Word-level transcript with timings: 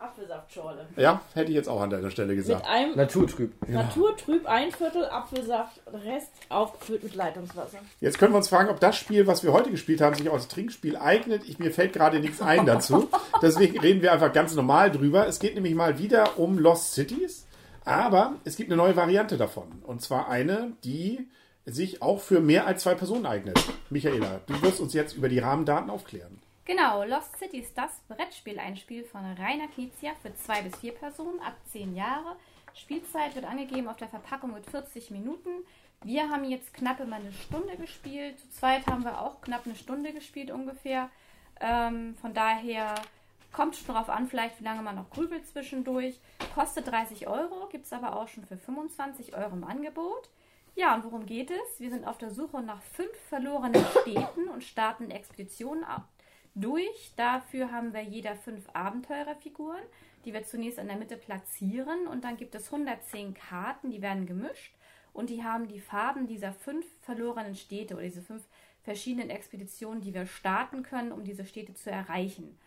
Apfelsaftschorle. 0.00 0.86
Ja, 0.96 1.22
hätte 1.34 1.50
ich 1.50 1.56
jetzt 1.56 1.68
auch 1.68 1.80
an 1.80 1.90
deiner 1.90 2.10
Stelle 2.10 2.36
gesagt. 2.36 2.62
Mit 2.62 2.70
einem 2.70 2.96
Naturtrüb. 2.96 3.52
Ja. 3.66 3.82
Naturtrüb, 3.82 4.46
ein 4.46 4.70
Viertel 4.70 5.06
Apfelsaft, 5.06 5.80
Rest 5.92 6.30
aufgefüllt 6.48 7.02
mit 7.02 7.16
Leitungswasser. 7.16 7.78
Jetzt 8.00 8.18
können 8.18 8.32
wir 8.32 8.36
uns 8.36 8.48
fragen, 8.48 8.68
ob 8.68 8.78
das 8.78 8.96
Spiel, 8.96 9.26
was 9.26 9.42
wir 9.42 9.52
heute 9.52 9.72
gespielt 9.72 10.00
haben, 10.00 10.14
sich 10.14 10.28
auch 10.28 10.34
als 10.34 10.46
Trinkspiel 10.46 10.96
eignet. 10.96 11.48
Ich, 11.48 11.58
mir 11.58 11.72
fällt 11.72 11.94
gerade 11.94 12.20
nichts 12.20 12.40
ein 12.40 12.64
dazu. 12.64 13.08
Deswegen 13.42 13.80
reden 13.80 14.00
wir 14.00 14.12
einfach 14.12 14.32
ganz 14.32 14.54
normal 14.54 14.92
drüber. 14.92 15.26
Es 15.26 15.40
geht 15.40 15.56
nämlich 15.56 15.74
mal 15.74 15.98
wieder 15.98 16.38
um 16.38 16.58
Lost 16.58 16.94
Cities. 16.94 17.46
Aber 17.84 18.34
es 18.44 18.54
gibt 18.56 18.70
eine 18.70 18.76
neue 18.76 18.94
Variante 18.94 19.36
davon. 19.36 19.82
Und 19.84 20.02
zwar 20.02 20.28
eine, 20.28 20.72
die 20.84 21.26
sich 21.72 22.02
auch 22.02 22.20
für 22.20 22.40
mehr 22.40 22.66
als 22.66 22.82
zwei 22.82 22.94
Personen 22.94 23.26
eignet. 23.26 23.58
Michaela, 23.90 24.40
du 24.46 24.60
wirst 24.62 24.80
uns 24.80 24.94
jetzt 24.94 25.16
über 25.16 25.28
die 25.28 25.38
Rahmendaten 25.38 25.90
aufklären. 25.90 26.40
Genau, 26.64 27.02
Lost 27.04 27.38
City 27.38 27.60
ist 27.60 27.76
das 27.78 28.00
Brettspiel, 28.08 28.58
ein 28.58 28.76
Spiel 28.76 29.04
von 29.04 29.24
Rainer 29.24 29.68
Knizia 29.68 30.12
für 30.20 30.34
zwei 30.34 30.60
bis 30.62 30.76
vier 30.76 30.92
Personen 30.92 31.40
ab 31.40 31.56
zehn 31.64 31.96
Jahre. 31.96 32.36
Spielzeit 32.74 33.34
wird 33.34 33.46
angegeben 33.46 33.88
auf 33.88 33.96
der 33.96 34.08
Verpackung 34.08 34.52
mit 34.52 34.66
40 34.66 35.10
Minuten. 35.10 35.64
Wir 36.04 36.30
haben 36.30 36.44
jetzt 36.44 36.74
knapp 36.74 37.00
immer 37.00 37.16
eine 37.16 37.32
Stunde 37.32 37.76
gespielt. 37.76 38.38
Zu 38.38 38.50
zweit 38.50 38.86
haben 38.86 39.04
wir 39.04 39.20
auch 39.20 39.40
knapp 39.40 39.62
eine 39.64 39.74
Stunde 39.74 40.12
gespielt 40.12 40.50
ungefähr. 40.50 41.08
Ähm, 41.60 42.14
von 42.20 42.34
daher 42.34 42.94
kommt 43.52 43.74
schon 43.74 43.88
darauf 43.88 44.08
an, 44.08 44.28
vielleicht 44.28 44.60
wie 44.60 44.64
lange 44.64 44.82
man 44.82 44.96
noch 44.96 45.10
grübelt 45.10 45.46
zwischendurch. 45.46 46.20
Kostet 46.54 46.86
30 46.86 47.26
Euro, 47.26 47.66
gibt 47.70 47.86
es 47.86 47.92
aber 47.92 48.16
auch 48.16 48.28
schon 48.28 48.44
für 48.44 48.56
25 48.56 49.34
Euro 49.34 49.54
im 49.54 49.64
Angebot. 49.64 50.28
Ja, 50.74 50.94
und 50.94 51.04
worum 51.04 51.26
geht 51.26 51.50
es? 51.50 51.80
Wir 51.80 51.90
sind 51.90 52.06
auf 52.06 52.18
der 52.18 52.30
Suche 52.30 52.62
nach 52.62 52.82
fünf 52.82 53.16
verlorenen 53.28 53.84
Städten 54.02 54.48
und 54.48 54.64
starten 54.64 55.10
Expeditionen 55.10 55.84
durch. 56.54 57.12
Dafür 57.16 57.72
haben 57.72 57.92
wir 57.92 58.02
jeder 58.02 58.36
fünf 58.36 58.68
Abenteurerfiguren, 58.72 59.82
die 60.24 60.32
wir 60.32 60.44
zunächst 60.44 60.78
in 60.78 60.88
der 60.88 60.96
Mitte 60.96 61.16
platzieren. 61.16 62.06
Und 62.06 62.24
dann 62.24 62.36
gibt 62.36 62.54
es 62.54 62.72
110 62.72 63.34
Karten, 63.34 63.90
die 63.90 64.02
werden 64.02 64.26
gemischt. 64.26 64.74
Und 65.12 65.30
die 65.30 65.42
haben 65.42 65.68
die 65.68 65.80
Farben 65.80 66.26
dieser 66.26 66.52
fünf 66.52 66.86
verlorenen 67.00 67.56
Städte 67.56 67.94
oder 67.94 68.04
diese 68.04 68.22
fünf 68.22 68.44
verschiedenen 68.82 69.30
Expeditionen, 69.30 70.00
die 70.00 70.14
wir 70.14 70.26
starten 70.26 70.82
können, 70.82 71.12
um 71.12 71.24
diese 71.24 71.44
Städte 71.44 71.74
zu 71.74 71.90
erreichen. 71.90 72.58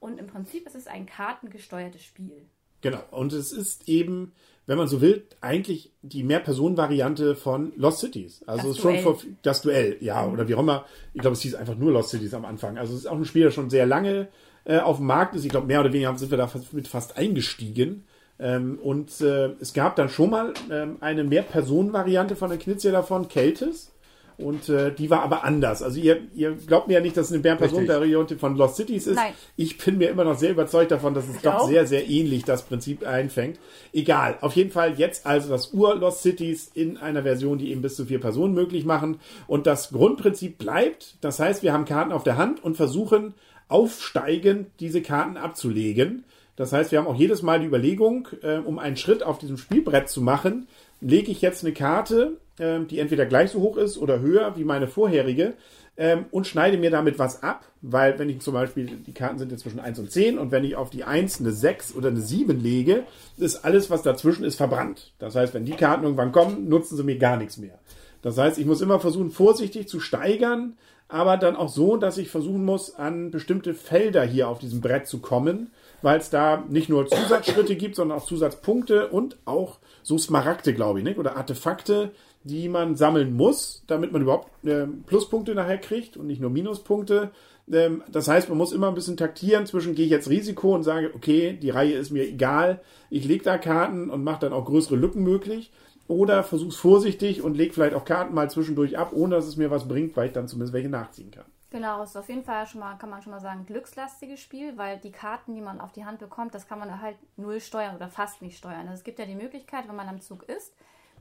Und 0.00 0.18
im 0.18 0.26
Prinzip 0.26 0.66
ist 0.66 0.74
es 0.74 0.86
ein 0.86 1.06
kartengesteuertes 1.06 2.02
Spiel. 2.02 2.48
Genau, 2.82 3.02
und 3.10 3.32
es 3.32 3.52
ist 3.52 3.88
eben, 3.88 4.32
wenn 4.66 4.78
man 4.78 4.88
so 4.88 5.00
will, 5.00 5.26
eigentlich 5.40 5.92
die 6.02 6.22
Mehr-Personen-Variante 6.22 7.36
von 7.36 7.72
Lost 7.76 8.00
Cities. 8.00 8.42
Also 8.46 8.68
das 8.68 8.78
schon 8.78 8.98
vor, 9.00 9.18
das 9.42 9.62
Duell, 9.62 9.96
ja, 10.00 10.26
oder 10.26 10.48
wie 10.48 10.54
auch 10.54 10.60
immer. 10.60 10.86
Ich 11.12 11.20
glaube, 11.20 11.34
es 11.34 11.42
hieß 11.42 11.54
einfach 11.54 11.76
nur 11.76 11.92
Lost 11.92 12.10
Cities 12.10 12.34
am 12.34 12.44
Anfang. 12.44 12.78
Also 12.78 12.94
es 12.94 13.00
ist 13.00 13.06
auch 13.06 13.16
ein 13.16 13.24
Spiel, 13.24 13.44
das 13.44 13.54
schon 13.54 13.70
sehr 13.70 13.86
lange 13.86 14.28
äh, 14.64 14.78
auf 14.78 14.96
dem 14.96 15.06
Markt 15.06 15.34
ist. 15.34 15.44
Ich 15.44 15.50
glaube, 15.50 15.66
mehr 15.66 15.80
oder 15.80 15.92
weniger 15.92 16.16
sind 16.16 16.30
wir 16.30 16.38
da 16.38 16.46
fast, 16.46 16.72
mit 16.72 16.88
fast 16.88 17.16
eingestiegen. 17.16 18.04
Ähm, 18.38 18.78
und 18.82 19.20
äh, 19.20 19.50
es 19.60 19.74
gab 19.74 19.96
dann 19.96 20.08
schon 20.08 20.30
mal 20.30 20.54
ähm, 20.70 20.96
eine 21.00 21.24
Mehr-Personen-Variante 21.24 22.36
von 22.36 22.48
der 22.48 22.58
Knizia 22.58 22.90
davon, 22.90 23.28
Keltis. 23.28 23.92
Und 24.40 24.68
äh, 24.68 24.92
die 24.92 25.10
war 25.10 25.22
aber 25.22 25.44
anders. 25.44 25.82
Also 25.82 26.00
ihr, 26.00 26.20
ihr 26.34 26.52
glaubt 26.52 26.88
mir 26.88 26.94
ja 26.94 27.00
nicht, 27.00 27.16
dass 27.16 27.26
es 27.26 27.32
eine 27.32 27.42
Bärenperson-Variante 27.42 28.38
von 28.38 28.56
Lost 28.56 28.76
Cities 28.76 29.06
ist. 29.06 29.16
Nein. 29.16 29.32
Ich 29.56 29.78
bin 29.78 29.98
mir 29.98 30.10
immer 30.10 30.24
noch 30.24 30.38
sehr 30.38 30.50
überzeugt 30.50 30.90
davon, 30.90 31.14
dass 31.14 31.28
es 31.28 31.36
ich 31.36 31.42
doch 31.42 31.60
auch. 31.60 31.68
sehr, 31.68 31.86
sehr 31.86 32.08
ähnlich 32.08 32.44
das 32.44 32.62
Prinzip 32.62 33.06
einfängt. 33.06 33.58
Egal. 33.92 34.38
Auf 34.40 34.56
jeden 34.56 34.70
Fall 34.70 34.98
jetzt 34.98 35.26
also 35.26 35.50
das 35.50 35.72
Ur-Lost 35.72 36.22
Cities 36.22 36.70
in 36.74 36.96
einer 36.96 37.22
Version, 37.22 37.58
die 37.58 37.70
eben 37.70 37.82
bis 37.82 37.96
zu 37.96 38.06
vier 38.06 38.20
Personen 38.20 38.54
möglich 38.54 38.84
machen. 38.84 39.20
Und 39.46 39.66
das 39.66 39.90
Grundprinzip 39.90 40.58
bleibt. 40.58 41.16
Das 41.20 41.38
heißt, 41.38 41.62
wir 41.62 41.72
haben 41.72 41.84
Karten 41.84 42.12
auf 42.12 42.24
der 42.24 42.36
Hand 42.36 42.62
und 42.64 42.76
versuchen 42.76 43.34
aufsteigend 43.68 44.68
diese 44.80 45.02
Karten 45.02 45.36
abzulegen. 45.36 46.24
Das 46.56 46.72
heißt, 46.72 46.92
wir 46.92 46.98
haben 46.98 47.06
auch 47.06 47.16
jedes 47.16 47.42
Mal 47.42 47.60
die 47.60 47.66
Überlegung, 47.66 48.28
äh, 48.42 48.58
um 48.58 48.78
einen 48.78 48.96
Schritt 48.96 49.22
auf 49.22 49.38
diesem 49.38 49.56
Spielbrett 49.56 50.08
zu 50.08 50.20
machen, 50.20 50.66
lege 51.00 51.30
ich 51.30 51.40
jetzt 51.40 51.64
eine 51.64 51.72
Karte 51.72 52.36
ähm, 52.60 52.86
die 52.86 52.98
entweder 52.98 53.26
gleich 53.26 53.50
so 53.50 53.60
hoch 53.60 53.76
ist 53.76 53.98
oder 53.98 54.20
höher 54.20 54.56
wie 54.56 54.64
meine 54.64 54.86
vorherige 54.86 55.54
ähm, 55.96 56.26
und 56.30 56.46
schneide 56.46 56.78
mir 56.78 56.90
damit 56.90 57.18
was 57.18 57.42
ab, 57.42 57.64
weil 57.82 58.18
wenn 58.18 58.28
ich 58.28 58.40
zum 58.40 58.54
Beispiel, 58.54 58.86
die 58.86 59.12
Karten 59.12 59.38
sind 59.38 59.50
jetzt 59.50 59.62
zwischen 59.62 59.80
1 59.80 59.98
und 59.98 60.10
10 60.10 60.38
und 60.38 60.52
wenn 60.52 60.64
ich 60.64 60.76
auf 60.76 60.90
die 60.90 61.04
1 61.04 61.40
eine 61.40 61.52
6 61.52 61.94
oder 61.94 62.08
eine 62.08 62.20
7 62.20 62.60
lege, 62.60 63.04
ist 63.38 63.64
alles, 63.64 63.90
was 63.90 64.02
dazwischen 64.02 64.44
ist, 64.44 64.56
verbrannt. 64.56 65.12
Das 65.18 65.34
heißt, 65.34 65.54
wenn 65.54 65.64
die 65.64 65.72
Karten 65.72 66.04
irgendwann 66.04 66.32
kommen, 66.32 66.68
nutzen 66.68 66.96
sie 66.96 67.04
mir 67.04 67.18
gar 67.18 67.36
nichts 67.36 67.56
mehr. 67.56 67.78
Das 68.22 68.36
heißt, 68.38 68.58
ich 68.58 68.66
muss 68.66 68.82
immer 68.82 69.00
versuchen, 69.00 69.30
vorsichtig 69.30 69.88
zu 69.88 70.00
steigern, 70.00 70.76
aber 71.08 71.36
dann 71.36 71.56
auch 71.56 71.68
so, 71.68 71.96
dass 71.96 72.18
ich 72.18 72.30
versuchen 72.30 72.64
muss, 72.64 72.94
an 72.94 73.30
bestimmte 73.30 73.74
Felder 73.74 74.22
hier 74.22 74.48
auf 74.48 74.58
diesem 74.58 74.80
Brett 74.80 75.06
zu 75.06 75.18
kommen, 75.18 75.70
weil 76.02 76.18
es 76.18 76.30
da 76.30 76.64
nicht 76.68 76.88
nur 76.88 77.06
Zusatzschritte 77.06 77.76
gibt, 77.76 77.96
sondern 77.96 78.18
auch 78.18 78.24
Zusatzpunkte 78.24 79.08
und 79.08 79.36
auch 79.44 79.78
so 80.10 80.18
Smaragde, 80.18 80.74
glaube 80.74 80.98
ich, 80.98 81.04
nicht? 81.04 81.18
oder 81.18 81.36
Artefakte, 81.36 82.10
die 82.42 82.68
man 82.68 82.96
sammeln 82.96 83.32
muss, 83.32 83.84
damit 83.86 84.10
man 84.10 84.22
überhaupt 84.22 84.48
äh, 84.66 84.86
Pluspunkte 85.06 85.54
nachher 85.54 85.78
kriegt 85.78 86.16
und 86.16 86.26
nicht 86.26 86.40
nur 86.40 86.50
Minuspunkte. 86.50 87.30
Ähm, 87.72 88.02
das 88.10 88.26
heißt, 88.26 88.48
man 88.48 88.58
muss 88.58 88.72
immer 88.72 88.88
ein 88.88 88.96
bisschen 88.96 89.16
taktieren 89.16 89.66
zwischen, 89.66 89.94
gehe 89.94 90.06
ich 90.06 90.10
jetzt 90.10 90.28
Risiko 90.28 90.74
und 90.74 90.82
sage, 90.82 91.12
okay, 91.14 91.52
die 91.52 91.70
Reihe 91.70 91.94
ist 91.94 92.10
mir 92.10 92.24
egal, 92.24 92.80
ich 93.08 93.24
lege 93.24 93.44
da 93.44 93.56
Karten 93.56 94.10
und 94.10 94.24
mache 94.24 94.40
dann 94.40 94.52
auch 94.52 94.64
größere 94.64 94.96
Lücken 94.96 95.22
möglich. 95.22 95.70
Oder 96.08 96.42
versuch's 96.42 96.74
vorsichtig 96.74 97.40
und 97.40 97.56
leg 97.56 97.72
vielleicht 97.72 97.94
auch 97.94 98.04
Karten 98.04 98.34
mal 98.34 98.50
zwischendurch 98.50 98.98
ab, 98.98 99.12
ohne 99.14 99.36
dass 99.36 99.46
es 99.46 99.56
mir 99.56 99.70
was 99.70 99.86
bringt, 99.86 100.16
weil 100.16 100.26
ich 100.26 100.32
dann 100.32 100.48
zumindest 100.48 100.72
welche 100.72 100.88
nachziehen 100.88 101.30
kann. 101.30 101.44
Genau, 101.70 102.02
ist 102.02 102.16
auf 102.16 102.28
jeden 102.28 102.42
Fall 102.42 102.66
schon 102.66 102.80
mal, 102.80 102.96
kann 102.96 103.10
man 103.10 103.22
schon 103.22 103.30
mal 103.30 103.40
sagen, 103.40 103.64
glückslastiges 103.64 104.40
Spiel, 104.40 104.76
weil 104.76 104.98
die 104.98 105.12
Karten, 105.12 105.54
die 105.54 105.60
man 105.60 105.80
auf 105.80 105.92
die 105.92 106.04
Hand 106.04 106.18
bekommt, 106.18 106.52
das 106.52 106.66
kann 106.66 106.80
man 106.80 107.00
halt 107.00 107.16
null 107.36 107.60
steuern 107.60 107.94
oder 107.94 108.08
fast 108.08 108.42
nicht 108.42 108.58
steuern. 108.58 108.88
Also 108.88 108.94
es 108.94 109.04
gibt 109.04 109.20
ja 109.20 109.24
die 109.24 109.36
Möglichkeit, 109.36 109.86
wenn 109.86 109.94
man 109.94 110.08
am 110.08 110.20
Zug 110.20 110.42
ist, 110.42 110.74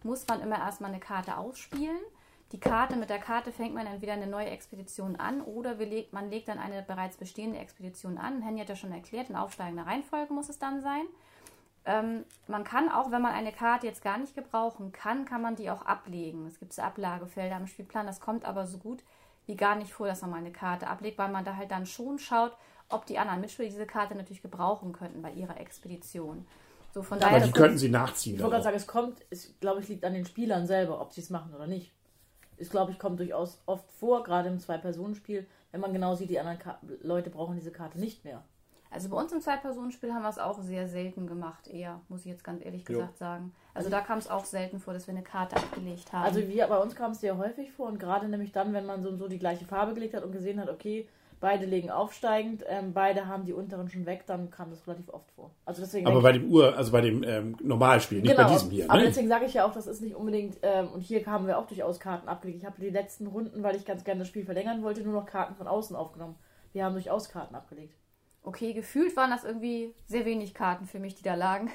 muss 0.03 0.27
man 0.27 0.41
immer 0.41 0.57
erstmal 0.57 0.89
eine 0.89 0.99
Karte 0.99 1.37
ausspielen. 1.37 1.99
Die 2.51 2.59
Karte, 2.59 2.95
mit 2.95 3.11
der 3.11 3.19
Karte 3.19 3.51
fängt 3.51 3.75
man 3.75 3.85
entweder 3.85 4.13
eine 4.13 4.25
neue 4.25 4.49
Expedition 4.49 5.17
an 5.17 5.41
oder 5.41 5.75
legt, 5.75 6.13
man 6.13 6.31
legt 6.31 6.47
dann 6.47 6.57
eine 6.57 6.81
bereits 6.81 7.17
bestehende 7.17 7.59
Expedition 7.59 8.17
an. 8.17 8.41
Henny 8.41 8.59
hat 8.59 8.69
ja 8.69 8.75
schon 8.75 8.91
erklärt, 8.91 9.29
in 9.29 9.35
aufsteigender 9.35 9.85
Reihenfolge 9.85 10.33
muss 10.33 10.49
es 10.49 10.57
dann 10.57 10.81
sein. 10.81 11.05
Ähm, 11.85 12.25
man 12.47 12.63
kann 12.63 12.89
auch, 12.89 13.11
wenn 13.11 13.21
man 13.21 13.33
eine 13.33 13.51
Karte 13.51 13.85
jetzt 13.85 14.03
gar 14.03 14.17
nicht 14.17 14.33
gebrauchen 14.33 14.91
kann, 14.91 15.25
kann 15.25 15.43
man 15.43 15.57
die 15.57 15.69
auch 15.69 15.83
ablegen. 15.83 16.47
Es 16.47 16.59
gibt 16.59 16.77
Ablagefelder 16.79 17.57
im 17.57 17.67
Spielplan, 17.67 18.07
das 18.07 18.19
kommt 18.19 18.45
aber 18.45 18.65
so 18.65 18.79
gut 18.79 19.03
wie 19.49 19.57
gar 19.57 19.75
nicht 19.75 19.91
vor, 19.91 20.07
dass 20.07 20.21
man 20.21 20.29
mal 20.29 20.37
eine 20.37 20.51
Karte 20.51 20.87
ablegt, 20.87 21.17
weil 21.17 21.29
man 21.29 21.43
da 21.43 21.57
halt 21.57 21.71
dann 21.71 21.87
schon 21.87 22.19
schaut, 22.19 22.55
ob 22.87 23.05
die 23.07 23.17
anderen 23.17 23.41
Mitspieler 23.41 23.67
diese 23.67 23.87
Karte 23.87 24.15
natürlich 24.15 24.43
gebrauchen 24.43 24.93
könnten 24.93 25.21
bei 25.21 25.31
ihrer 25.31 25.59
Expedition. 25.59 26.45
So, 26.93 27.01
von 27.01 27.19
daher, 27.19 27.37
Aber 27.37 27.45
die 27.47 27.51
könnten 27.51 27.77
sie 27.77 27.89
nachziehen. 27.89 28.35
Ich 28.35 28.41
wollte 28.41 28.53
gerade 28.53 28.63
sagen, 28.63 28.77
es 28.77 28.87
kommt, 28.87 29.25
es, 29.31 29.53
glaube 29.59 29.81
ich, 29.81 29.89
liegt 29.89 30.05
an 30.05 30.13
den 30.13 30.25
Spielern 30.25 30.67
selber, 30.67 31.01
ob 31.01 31.13
sie 31.13 31.21
es 31.21 31.31
machen 31.31 31.53
oder 31.53 31.67
nicht. 31.67 31.91
Es, 32.57 32.69
glaube 32.69 32.91
ich, 32.91 32.99
kommt 32.99 33.19
durchaus 33.19 33.59
oft 33.65 33.89
vor, 33.91 34.23
gerade 34.23 34.49
im 34.49 34.59
Zwei-Personen-Spiel, 34.59 35.47
wenn 35.71 35.81
man 35.81 35.93
genau 35.93 36.15
sieht, 36.15 36.29
die 36.29 36.39
anderen 36.39 36.59
Ka 36.59 36.79
Leute 37.01 37.31
brauchen 37.31 37.55
diese 37.55 37.71
Karte 37.71 37.99
nicht 37.99 38.25
mehr. 38.25 38.43
Also 38.91 39.09
bei 39.09 39.17
uns 39.17 39.31
im 39.31 39.39
Zwei-Personen-Spiel 39.41 40.13
haben 40.13 40.23
wir 40.23 40.29
es 40.29 40.39
auch 40.39 40.61
sehr 40.61 40.87
selten 40.87 41.27
gemacht, 41.27 41.67
eher, 41.67 42.01
muss 42.09 42.21
ich 42.21 42.27
jetzt 42.27 42.43
ganz 42.43 42.65
ehrlich 42.65 42.85
gesagt 42.85 43.11
jo. 43.11 43.17
sagen. 43.17 43.53
Also 43.73 43.89
da 43.89 44.01
kam 44.01 44.17
es 44.17 44.29
auch 44.29 44.45
selten 44.45 44.79
vor, 44.79 44.93
dass 44.93 45.05
wir 45.05 45.13
eine 45.13 45.23
Karte 45.23 45.57
abgelegt 45.57 46.11
haben. 46.11 46.23
Also 46.23 46.47
wir, 46.47 46.65
bei 46.67 46.77
uns 46.77 46.95
kam 46.95 47.11
es 47.11 47.21
sehr 47.21 47.37
häufig 47.37 47.71
vor 47.71 47.87
und 47.87 47.99
gerade 47.99 48.27
nämlich 48.27 48.51
dann, 48.51 48.73
wenn 48.73 48.85
man 48.85 49.03
so, 49.03 49.15
so 49.15 49.27
die 49.27 49.37
gleiche 49.37 49.65
Farbe 49.65 49.93
gelegt 49.93 50.15
hat 50.15 50.23
und 50.23 50.31
gesehen 50.31 50.59
hat, 50.59 50.69
okay, 50.69 51.07
beide 51.39 51.65
legen 51.65 51.89
aufsteigend, 51.89 52.63
ähm, 52.67 52.93
beide 52.93 53.27
haben 53.27 53.45
die 53.45 53.53
unteren 53.53 53.89
schon 53.89 54.05
weg, 54.05 54.23
dann 54.25 54.49
kam 54.49 54.71
das 54.71 54.85
relativ 54.87 55.09
oft 55.09 55.31
vor. 55.31 55.51
Also 55.65 55.81
deswegen 55.81 56.07
aber 56.07 56.21
bei 56.21 56.33
dem 56.33 56.51
Ur, 56.51 56.75
also 56.75 56.91
bei 56.91 57.01
dem 57.01 57.23
ähm, 57.23 57.55
Normalspiel, 57.61 58.21
nicht 58.21 58.31
genau, 58.31 58.47
bei 58.47 58.53
diesem 58.53 58.71
hier. 58.71 58.85
Ne? 58.85 58.89
Aber 58.89 59.01
deswegen 59.01 59.29
sage 59.29 59.45
ich 59.45 59.53
ja 59.53 59.65
auch, 59.65 59.73
das 59.73 59.87
ist 59.87 60.01
nicht 60.01 60.15
unbedingt, 60.15 60.57
ähm, 60.63 60.89
und 60.89 61.01
hier 61.01 61.25
haben 61.25 61.47
wir 61.47 61.57
auch 61.57 61.67
durchaus 61.67 61.99
Karten 61.99 62.27
abgelegt. 62.27 62.59
Ich 62.59 62.65
habe 62.65 62.81
die 62.81 62.89
letzten 62.89 63.27
Runden, 63.27 63.63
weil 63.63 63.75
ich 63.75 63.85
ganz 63.85 64.03
gerne 64.03 64.19
das 64.19 64.27
Spiel 64.27 64.45
verlängern 64.45 64.83
wollte, 64.83 65.01
nur 65.01 65.13
noch 65.13 65.25
Karten 65.25 65.55
von 65.55 65.67
außen 65.67 65.95
aufgenommen. 65.95 66.35
Wir 66.73 66.85
haben 66.85 66.93
durchaus 66.93 67.29
Karten 67.29 67.55
abgelegt. 67.55 67.98
Okay, 68.43 68.73
gefühlt 68.73 69.15
waren 69.17 69.31
das 69.31 69.43
irgendwie 69.43 69.93
sehr 70.07 70.25
wenig 70.25 70.53
Karten 70.53 70.87
für 70.87 70.99
mich, 70.99 71.15
die 71.15 71.23
da 71.23 71.35
lagen. 71.35 71.69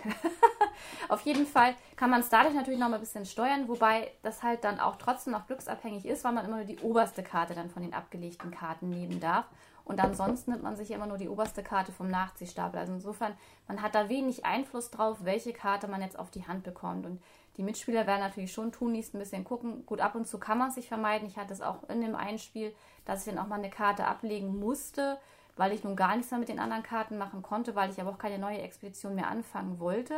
Auf 1.08 1.20
jeden 1.22 1.46
Fall 1.46 1.74
kann 1.96 2.10
man 2.10 2.20
es 2.20 2.30
dadurch 2.30 2.54
natürlich 2.54 2.80
noch 2.80 2.88
mal 2.88 2.96
ein 2.96 3.00
bisschen 3.00 3.26
steuern, 3.26 3.68
wobei 3.68 4.10
das 4.22 4.42
halt 4.42 4.64
dann 4.64 4.80
auch 4.80 4.96
trotzdem 4.96 5.34
noch 5.34 5.46
glücksabhängig 5.46 6.06
ist, 6.06 6.24
weil 6.24 6.32
man 6.32 6.46
immer 6.46 6.56
nur 6.56 6.64
die 6.64 6.78
oberste 6.78 7.22
Karte 7.22 7.54
dann 7.54 7.70
von 7.70 7.82
den 7.82 7.94
abgelegten 7.94 8.50
Karten 8.50 8.88
nehmen 8.90 9.20
darf. 9.20 9.46
Und 9.84 10.02
ansonsten 10.02 10.52
nimmt 10.52 10.62
man 10.62 10.76
sich 10.76 10.90
immer 10.90 11.06
nur 11.06 11.18
die 11.18 11.28
oberste 11.28 11.62
Karte 11.62 11.92
vom 11.92 12.08
Nachziehstapel. 12.08 12.80
Also 12.80 12.94
insofern, 12.94 13.34
man 13.68 13.82
hat 13.82 13.94
da 13.94 14.08
wenig 14.08 14.46
Einfluss 14.46 14.90
drauf, 14.90 15.18
welche 15.24 15.52
Karte 15.52 15.88
man 15.88 16.00
jetzt 16.00 16.18
auf 16.18 16.30
die 16.30 16.46
Hand 16.46 16.64
bekommt. 16.64 17.04
Und 17.04 17.22
die 17.58 17.62
Mitspieler 17.62 18.06
werden 18.06 18.20
natürlich 18.20 18.52
schon 18.52 18.72
tunlichst 18.72 19.14
ein 19.14 19.18
bisschen 19.18 19.44
gucken. 19.44 19.84
Gut, 19.84 20.00
ab 20.00 20.14
und 20.14 20.26
zu 20.26 20.38
kann 20.38 20.56
man 20.56 20.68
es 20.70 20.76
sich 20.76 20.88
vermeiden. 20.88 21.28
Ich 21.28 21.36
hatte 21.36 21.52
es 21.52 21.60
auch 21.60 21.86
in 21.90 22.00
dem 22.00 22.14
Einspiel, 22.14 22.74
dass 23.04 23.26
ich 23.26 23.32
dann 23.32 23.42
auch 23.42 23.48
mal 23.48 23.56
eine 23.56 23.68
Karte 23.68 24.06
ablegen 24.06 24.58
musste, 24.58 25.18
weil 25.56 25.72
ich 25.72 25.84
nun 25.84 25.96
gar 25.96 26.16
nichts 26.16 26.30
mehr 26.30 26.40
mit 26.40 26.48
den 26.48 26.58
anderen 26.58 26.82
Karten 26.82 27.18
machen 27.18 27.42
konnte, 27.42 27.74
weil 27.74 27.90
ich 27.90 28.00
aber 28.00 28.10
auch 28.10 28.18
keine 28.18 28.38
neue 28.38 28.58
Expedition 28.58 29.14
mehr 29.14 29.28
anfangen 29.28 29.78
wollte. 29.78 30.14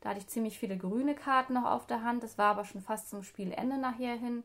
Da 0.00 0.10
hatte 0.10 0.18
ich 0.18 0.28
ziemlich 0.28 0.58
viele 0.58 0.76
grüne 0.76 1.14
Karten 1.14 1.54
noch 1.54 1.64
auf 1.64 1.86
der 1.86 2.02
Hand. 2.02 2.22
Das 2.22 2.36
war 2.36 2.50
aber 2.50 2.64
schon 2.64 2.82
fast 2.82 3.08
zum 3.08 3.22
Spielende 3.22 3.78
nachher 3.78 4.14
hin. 4.14 4.44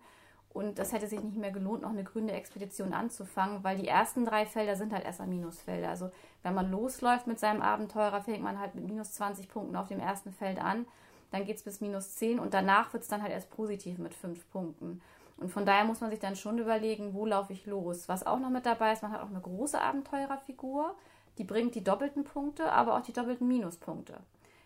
Und 0.52 0.80
das 0.80 0.94
hätte 0.94 1.08
sich 1.08 1.22
nicht 1.22 1.38
mehr 1.38 1.52
gelohnt, 1.52 1.84
noch 1.84 1.92
eine 1.92 2.04
grüne 2.04 2.32
Expedition 2.32 2.94
anzufangen, 2.94 3.64
weil 3.64 3.78
die 3.78 3.88
ersten 3.88 4.26
drei 4.26 4.46
Felder 4.46 4.76
sind 4.76 4.94
halt 4.94 5.06
erstmal 5.06 5.28
Minusfelder. 5.28 5.90
Also 5.90 6.10
wenn 6.42 6.56
man 6.56 6.72
losläuft 6.72 7.28
mit 7.28 7.40
seinem 7.40 7.62
Abenteurer, 7.62 8.22
fängt 8.22 8.42
man 8.42 8.60
halt 8.60 8.74
mit 8.74 8.88
minus 8.88 9.12
20 9.14 9.48
Punkten 9.48 9.76
auf 9.76 9.90
dem 9.90 10.00
ersten 10.00 10.32
Feld 10.32 10.60
an. 10.60 10.88
Dann 11.32 11.46
geht 11.46 11.58
es 11.58 11.64
bis 11.64 11.82
minus 11.82 12.16
10 12.16 12.40
und 12.40 12.56
danach 12.56 12.92
wird 12.94 13.04
es 13.04 13.10
dann 13.10 13.22
halt 13.22 13.32
erst 13.32 13.52
positiv 13.52 14.00
mit 14.00 14.16
5 14.16 14.50
Punkten. 14.52 15.02
Und 15.40 15.50
von 15.50 15.66
daher 15.66 15.86
muss 15.86 16.02
man 16.02 16.10
sich 16.10 16.20
dann 16.20 16.36
schon 16.36 16.58
überlegen, 16.58 17.14
wo 17.14 17.26
laufe 17.26 17.54
ich 17.54 17.66
los. 17.66 18.10
Was 18.10 18.26
auch 18.26 18.40
noch 18.40 18.50
mit 18.50 18.66
dabei 18.66 18.92
ist, 18.92 19.04
man 19.04 19.12
hat 19.12 19.22
auch 19.22 19.30
eine 19.30 19.40
große 19.40 19.80
Abenteurerfigur. 19.80 20.96
Die 21.38 21.46
bringt 21.46 21.76
die 21.76 21.84
doppelten 21.84 22.26
Punkte, 22.26 22.72
aber 22.72 22.98
auch 22.98 23.02
die 23.02 23.14
doppelten 23.14 23.48
Minuspunkte. 23.48 24.20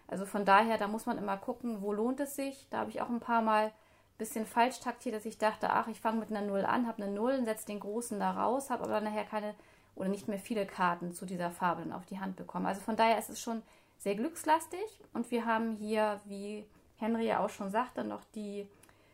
Also 0.08 0.26
von 0.26 0.46
daher, 0.46 0.78
da 0.78 0.88
muss 0.88 1.06
man 1.06 1.18
immer 1.18 1.38
gucken, 1.38 1.82
wo 1.82 1.94
lohnt 1.94 2.20
es 2.20 2.36
sich. 2.36 2.68
Da 2.72 2.80
habe 2.80 2.90
ich 2.90 3.02
auch 3.02 3.10
ein 3.10 3.20
paar 3.20 3.42
Mal 3.42 3.72
bisschen 4.18 4.46
falsch 4.46 4.80
taktiert, 4.80 5.16
dass 5.16 5.26
ich 5.26 5.38
dachte, 5.38 5.70
ach, 5.70 5.88
ich 5.88 6.00
fange 6.00 6.20
mit 6.20 6.30
einer 6.30 6.42
Null 6.42 6.66
an, 6.66 6.88
habe 6.88 7.04
eine 7.04 7.12
Null 7.12 7.44
setze 7.46 7.66
den 7.66 7.80
großen 7.80 8.20
da 8.20 8.32
raus, 8.32 8.70
habe 8.70 8.84
aber 8.84 9.02
nachher 9.02 9.26
keine 9.26 9.56
oder 9.96 10.10
nicht 10.10 10.28
mehr 10.28 10.40
viele 10.40 10.66
Karten 10.66 11.12
zu 11.12 11.26
dieser 11.26 11.52
Farbe 11.52 11.82
dann 11.82 11.94
auf 11.94 12.06
die 12.06 12.20
Hand 12.20 12.36
bekommen. 12.36 12.66
Also 12.66 12.82
von 12.82 12.96
daher 12.96 13.20
ist 13.20 13.30
es 13.30 13.42
schon 13.42 13.62
sehr 13.98 14.16
glückslastig 14.16 14.84
und 15.14 15.30
wir 15.30 15.46
haben 15.46 15.76
hier, 15.76 16.20
wie 16.26 16.66
Henry 16.98 17.28
ja 17.28 17.44
auch 17.44 17.50
schon 17.50 17.70
sagte, 17.70 18.04
noch 18.04 18.24
die 18.36 18.68